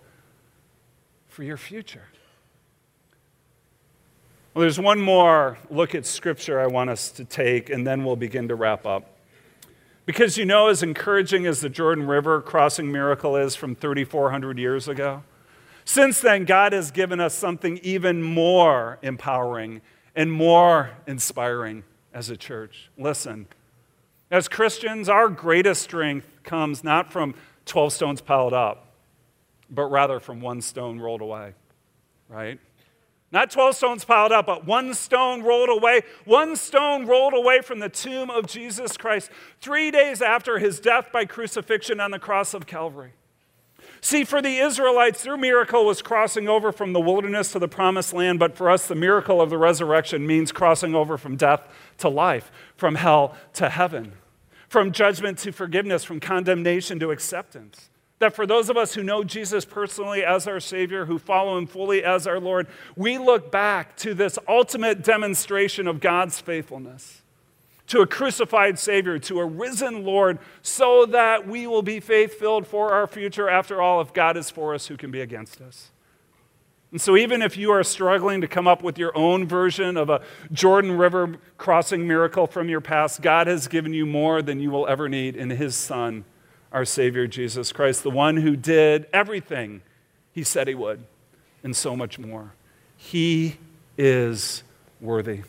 [1.28, 2.04] for your future.
[4.52, 8.16] Well, there's one more look at Scripture I want us to take, and then we'll
[8.16, 9.16] begin to wrap up.
[10.04, 14.88] Because you know, as encouraging as the Jordan River crossing miracle is from 3,400 years
[14.88, 15.22] ago,
[15.84, 19.80] since then, God has given us something even more empowering
[20.14, 22.90] and more inspiring as a church.
[22.98, 23.46] Listen.
[24.32, 27.34] As Christians, our greatest strength comes not from
[27.66, 28.94] 12 stones piled up,
[29.68, 31.52] but rather from one stone rolled away,
[32.30, 32.58] right?
[33.30, 36.00] Not 12 stones piled up, but one stone rolled away.
[36.24, 39.30] One stone rolled away from the tomb of Jesus Christ
[39.60, 43.12] three days after his death by crucifixion on the cross of Calvary.
[44.00, 48.14] See, for the Israelites, their miracle was crossing over from the wilderness to the promised
[48.14, 51.68] land, but for us, the miracle of the resurrection means crossing over from death
[51.98, 54.14] to life, from hell to heaven
[54.72, 57.90] from judgment to forgiveness, from condemnation to acceptance.
[58.20, 61.66] That for those of us who know Jesus personally as our Savior, who follow Him
[61.66, 62.66] fully as our Lord,
[62.96, 67.20] we look back to this ultimate demonstration of God's faithfulness
[67.88, 72.66] to a crucified Savior, to a risen Lord, so that we will be faith filled
[72.66, 73.50] for our future.
[73.50, 75.90] After all, if God is for us, who can be against us?
[76.92, 80.10] And so, even if you are struggling to come up with your own version of
[80.10, 80.20] a
[80.52, 84.86] Jordan River crossing miracle from your past, God has given you more than you will
[84.86, 86.26] ever need in His Son,
[86.70, 89.80] our Savior Jesus Christ, the one who did everything
[90.32, 91.02] He said He would,
[91.64, 92.52] and so much more.
[92.94, 93.56] He
[93.96, 94.62] is
[95.00, 95.44] worthy.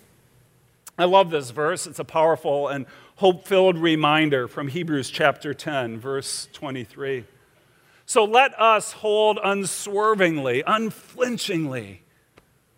[0.97, 1.87] I love this verse.
[1.87, 2.85] It's a powerful and
[3.17, 7.25] hope filled reminder from Hebrews chapter 10, verse 23.
[8.05, 12.01] So let us hold unswervingly, unflinchingly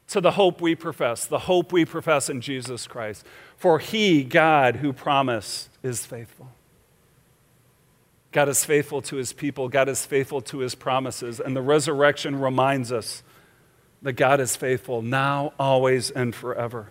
[0.08, 3.26] to the hope we profess, the hope we profess in Jesus Christ.
[3.58, 6.52] For he, God, who promised, is faithful.
[8.32, 12.40] God is faithful to his people, God is faithful to his promises, and the resurrection
[12.40, 13.24] reminds us
[14.02, 16.90] that God is faithful now, always, and forever.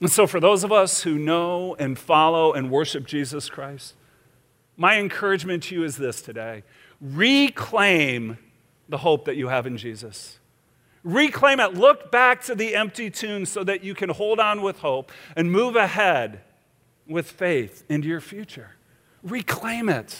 [0.00, 3.94] And so, for those of us who know and follow and worship Jesus Christ,
[4.76, 6.64] my encouragement to you is this today
[7.04, 8.38] reclaim
[8.88, 10.38] the hope that you have in Jesus.
[11.02, 11.74] Reclaim it.
[11.74, 15.52] Look back to the empty tomb so that you can hold on with hope and
[15.52, 16.40] move ahead
[17.06, 18.70] with faith into your future.
[19.22, 20.18] Reclaim it.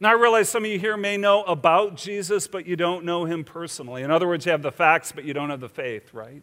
[0.00, 3.24] Now, I realize some of you here may know about Jesus, but you don't know
[3.24, 4.04] him personally.
[4.04, 6.42] In other words, you have the facts, but you don't have the faith, right?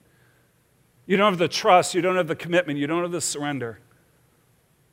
[1.06, 3.80] You don't have the trust, you don't have the commitment, you don't have the surrender.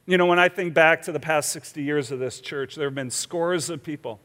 [0.06, 2.88] You know, when I think back to the past 60 years of this church, there
[2.88, 4.20] have been scores of people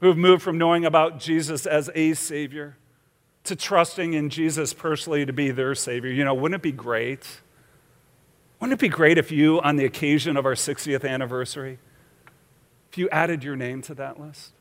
[0.00, 2.76] who have moved from knowing about Jesus as a Savior
[3.44, 6.10] to trusting in Jesus personally to be their Savior.
[6.10, 7.40] You know, wouldn't it be great?
[8.60, 11.78] Wouldn't it be great if you, on the occasion of our 60th anniversary,
[12.90, 14.52] if you added your name to that list?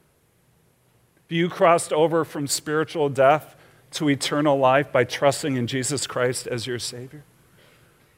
[1.24, 3.56] Have you crossed over from spiritual death
[3.92, 7.24] to eternal life by trusting in Jesus Christ as your Savior?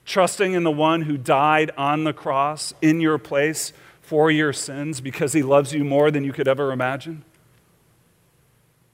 [0.07, 5.01] Trusting in the one who died on the cross in your place for your sins
[5.01, 7.25] because he loves you more than you could ever imagine?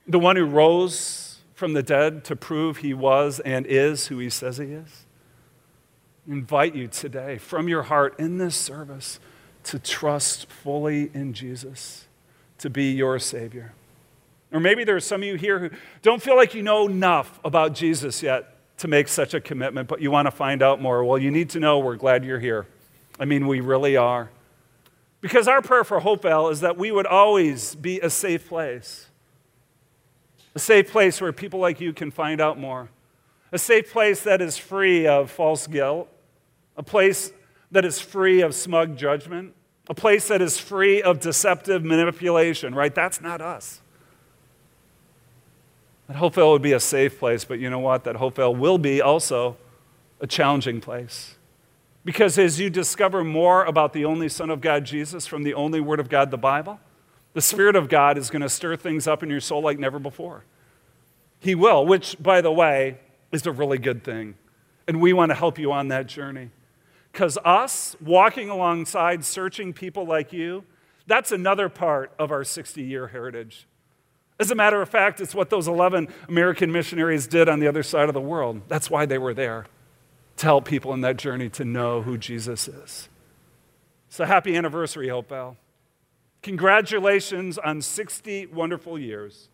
[0.07, 4.31] The one who rose from the dead to prove he was and is who he
[4.31, 5.05] says he is?
[6.27, 9.19] I invite you today from your heart in this service
[9.65, 12.07] to trust fully in Jesus
[12.57, 13.73] to be your Savior.
[14.51, 15.69] Or maybe there are some of you here who
[16.01, 20.01] don't feel like you know enough about Jesus yet to make such a commitment, but
[20.01, 21.03] you want to find out more.
[21.03, 22.65] Well, you need to know we're glad you're here.
[23.19, 24.29] I mean, we really are.
[25.21, 29.07] Because our prayer for Hopevale is that we would always be a safe place.
[30.55, 32.89] A safe place where people like you can find out more.
[33.51, 36.09] A safe place that is free of false guilt.
[36.75, 37.31] A place
[37.71, 39.53] that is free of smug judgment.
[39.87, 42.93] A place that is free of deceptive manipulation, right?
[42.93, 43.81] That's not us.
[46.07, 48.03] That Hopevale would be a safe place, but you know what?
[48.03, 49.57] That Hopevale will be also
[50.19, 51.35] a challenging place.
[52.05, 55.79] Because as you discover more about the only Son of God, Jesus, from the only
[55.79, 56.79] Word of God, the Bible,
[57.33, 59.99] the Spirit of God is going to stir things up in your soul like never
[59.99, 60.43] before.
[61.39, 62.99] He will, which, by the way,
[63.31, 64.35] is a really good thing.
[64.87, 66.51] And we want to help you on that journey.
[67.11, 70.65] Because us walking alongside, searching people like you,
[71.07, 73.67] that's another part of our 60 year heritage.
[74.43, 77.81] As a matter of fact, it's what those 11 American missionaries did on the other
[77.81, 78.63] side of the world.
[78.67, 79.67] That's why they were there,
[80.35, 83.07] to help people in that journey to know who Jesus is.
[84.09, 85.55] So happy anniversary, Hopevale.
[86.41, 89.47] Congratulations on 60 wonderful years.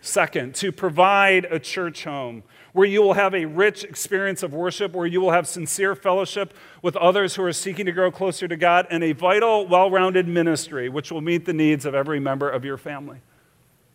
[0.00, 2.42] Second, to provide a church home
[2.74, 6.52] where you will have a rich experience of worship, where you will have sincere fellowship
[6.82, 10.28] with others who are seeking to grow closer to God, and a vital, well rounded
[10.28, 13.20] ministry which will meet the needs of every member of your family.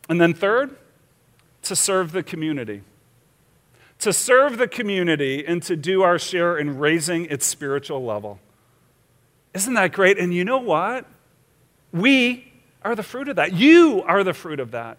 [0.08, 0.76] And then, third,
[1.70, 2.82] to serve the community.
[4.00, 8.40] To serve the community and to do our share in raising its spiritual level.
[9.54, 10.18] Isn't that great?
[10.18, 11.06] And you know what?
[11.94, 12.52] We
[12.82, 13.54] are the fruit of that.
[13.54, 14.98] You are the fruit of that.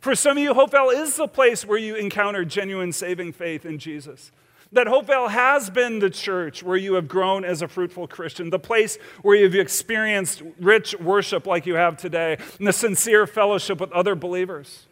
[0.00, 3.78] For some of you, Hopevale is the place where you encounter genuine saving faith in
[3.78, 4.32] Jesus.
[4.72, 8.58] That Hopevale has been the church where you have grown as a fruitful Christian, the
[8.58, 13.92] place where you've experienced rich worship like you have today, and the sincere fellowship with
[13.92, 14.86] other believers.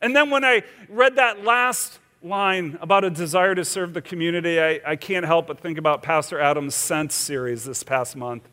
[0.00, 4.60] And then when I read that last line about a desire to serve the community,
[4.60, 8.48] I, I can't help but think about Pastor Adam's Sense series this past month.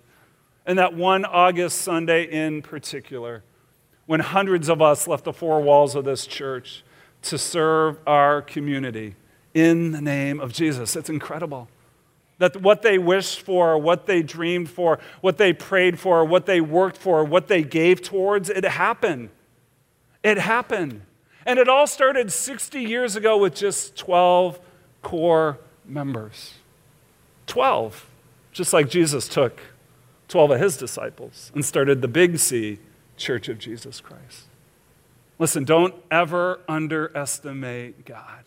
[0.66, 3.44] And that one August Sunday in particular,
[4.06, 6.84] when hundreds of us left the four walls of this church
[7.24, 9.16] to serve our community
[9.54, 10.96] in the name of Jesus.
[10.96, 11.68] It's incredible.
[12.38, 16.62] That what they wished for, what they dreamed for, what they prayed for, what they
[16.62, 19.30] worked for, what they gave towards, it happened.
[20.24, 21.02] It happened.
[21.46, 24.60] And it all started 60 years ago with just 12
[25.02, 26.56] core members.
[27.48, 28.06] 12,
[28.52, 29.60] just like Jesus took
[30.28, 32.80] 12 of his disciples and started the Big C
[33.18, 34.46] Church of Jesus Christ.
[35.38, 38.46] Listen, don't ever underestimate God.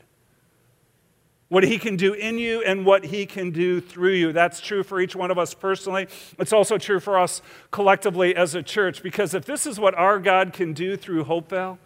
[1.49, 4.33] What he can do in you and what he can do through you.
[4.33, 6.09] That's true for each one of us personally.
[6.39, 7.41] It's also true for us
[7.71, 9.03] collectively as a church.
[9.03, 11.79] Because if this is what our God can do through Hopevale,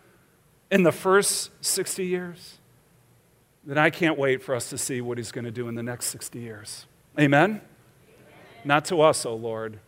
[0.72, 2.58] in the first 60 years?
[3.64, 5.82] then I can't wait for us to see what He's going to do in the
[5.82, 6.86] next 60 years.
[7.18, 7.60] Amen?
[8.64, 9.78] Not to us, O oh Lord,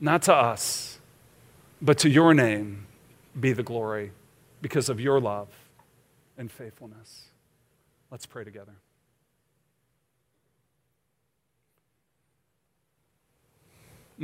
[0.00, 0.98] not to us,
[1.80, 2.86] but to your name
[3.38, 4.12] be the glory
[4.62, 5.48] because of your love
[6.36, 7.26] and faithfulness.
[8.10, 8.74] Let's pray together.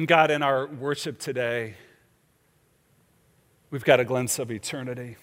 [0.06, 1.74] God, in our worship today,
[3.70, 5.16] we've got a glimpse of eternity.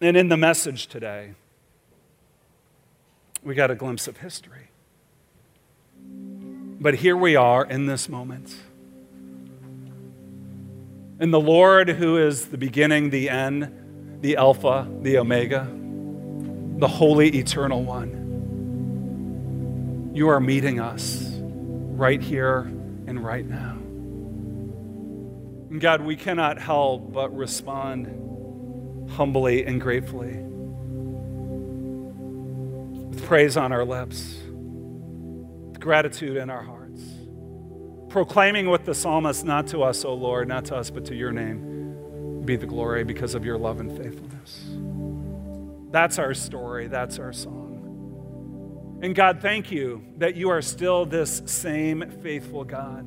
[0.00, 1.34] And in the message today,
[3.42, 4.70] we got a glimpse of history.
[6.80, 8.54] But here we are in this moment.
[11.18, 15.68] And the Lord, who is the beginning, the end, the Alpha, the Omega,
[16.76, 18.18] the Holy Eternal One,
[20.14, 22.60] you are meeting us right here
[23.08, 23.72] and right now.
[25.70, 28.27] And God, we cannot help but respond
[29.10, 30.36] humbly and gratefully
[33.08, 34.36] with praise on our lips,
[35.70, 37.02] with gratitude in our hearts,
[38.08, 41.32] proclaiming with the psalmist, not to us, O Lord, not to us, but to your
[41.32, 44.64] name be the glory because of your love and faithfulness.
[45.90, 48.98] That's our story, that's our song.
[49.02, 53.06] And God, thank you that you are still this same faithful God.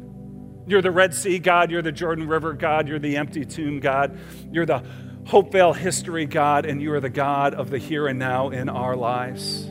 [0.68, 4.20] You're the Red Sea God, you're the Jordan River God, you're the empty tomb God,
[4.52, 4.84] you're the
[5.26, 8.96] Hopevale history God, and you are the God of the here and now in our
[8.96, 9.66] lives.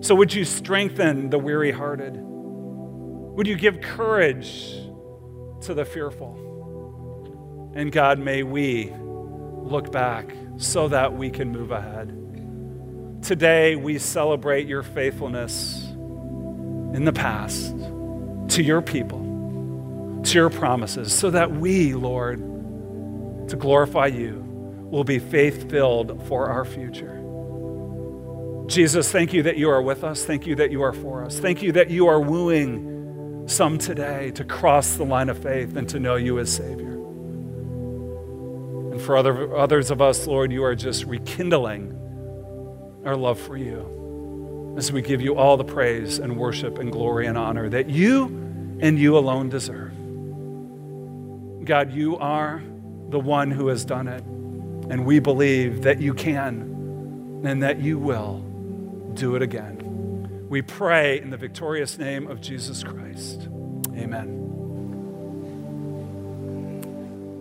[0.00, 2.14] So, would you strengthen the weary hearted?
[2.16, 4.72] Would you give courage
[5.62, 7.72] to the fearful?
[7.74, 8.92] And God, may we
[9.62, 12.14] look back so that we can move ahead.
[13.22, 15.84] Today, we celebrate your faithfulness
[16.94, 17.74] in the past
[18.48, 22.38] to your people, to your promises, so that we, Lord,
[23.48, 24.47] to glorify you,
[24.90, 27.14] will be faith filled for our future.
[28.66, 30.24] Jesus, thank you that you are with us.
[30.24, 31.38] Thank you that you are for us.
[31.38, 35.88] Thank you that you are wooing some today to cross the line of faith and
[35.88, 36.92] to know you as Savior.
[38.92, 41.94] And for other, others of us, Lord, you are just rekindling
[43.06, 47.26] our love for you as we give you all the praise and worship and glory
[47.26, 48.26] and honor that you
[48.80, 49.94] and you alone deserve.
[51.64, 52.62] God, you are
[53.08, 54.22] the one who has done it,
[54.90, 58.40] and we believe that you can and that you will
[59.14, 60.46] do it again.
[60.48, 63.48] We pray in the victorious name of Jesus Christ.
[63.94, 64.38] Amen.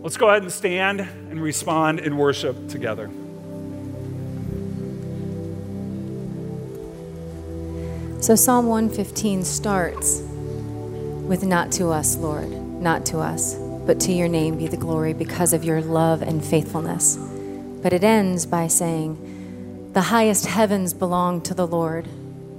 [0.02, 3.10] Let's go ahead and stand and respond in worship together.
[8.22, 14.28] So Psalm 115 starts with Not to us, Lord, not to us, but to your
[14.28, 17.18] name be the glory because of your love and faithfulness.
[17.82, 22.08] But it ends by saying, The highest heavens belong to the Lord,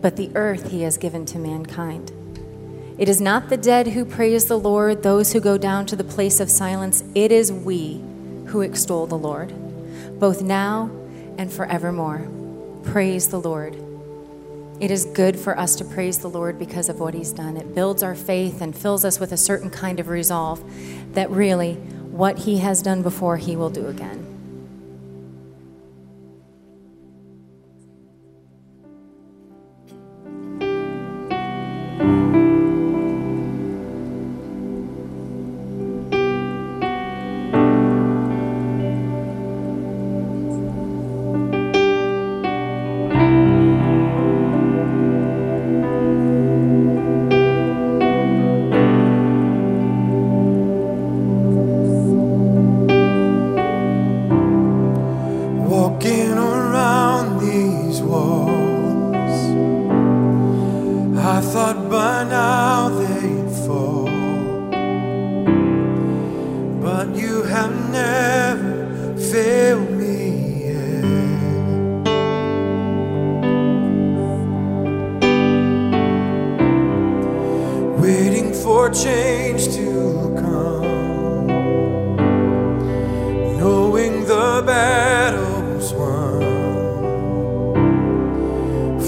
[0.00, 2.12] but the earth he has given to mankind.
[2.98, 6.04] It is not the dead who praise the Lord, those who go down to the
[6.04, 7.04] place of silence.
[7.14, 8.02] It is we
[8.46, 9.52] who extol the Lord,
[10.18, 10.90] both now
[11.38, 12.26] and forevermore.
[12.84, 13.76] Praise the Lord.
[14.80, 17.56] It is good for us to praise the Lord because of what He's done.
[17.56, 20.62] It builds our faith and fills us with a certain kind of resolve
[21.14, 24.38] that really what He has done before, He will do again.
[61.74, 64.08] Thought by now they'd fall.
[66.80, 70.18] But you have never failed me
[70.68, 71.04] yet.
[78.00, 79.88] Waiting for change to
[80.42, 81.46] come
[83.58, 86.40] knowing the battle's won.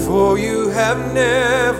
[0.05, 1.70] For you have never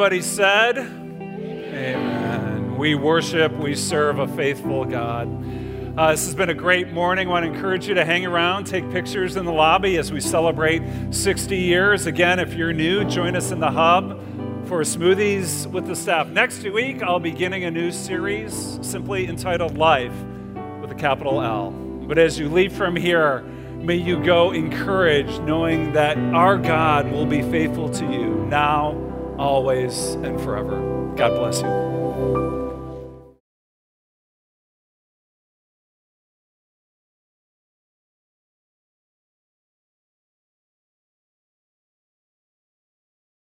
[0.00, 2.78] everybody said, Amen.
[2.78, 5.28] We worship, we serve a faithful God.
[5.94, 7.28] Uh, this has been a great morning.
[7.28, 10.22] I want to encourage you to hang around, take pictures in the lobby as we
[10.22, 12.06] celebrate 60 years.
[12.06, 14.18] Again, if you're new, join us in the hub
[14.66, 16.28] for smoothies with the staff.
[16.28, 20.14] Next week, I'll be beginning a new series simply entitled Life
[20.80, 21.72] with a capital L.
[21.72, 27.26] But as you leave from here, may you go encouraged, knowing that our God will
[27.26, 28.99] be faithful to you now,
[29.40, 30.78] always, and forever.
[31.16, 31.89] God bless you.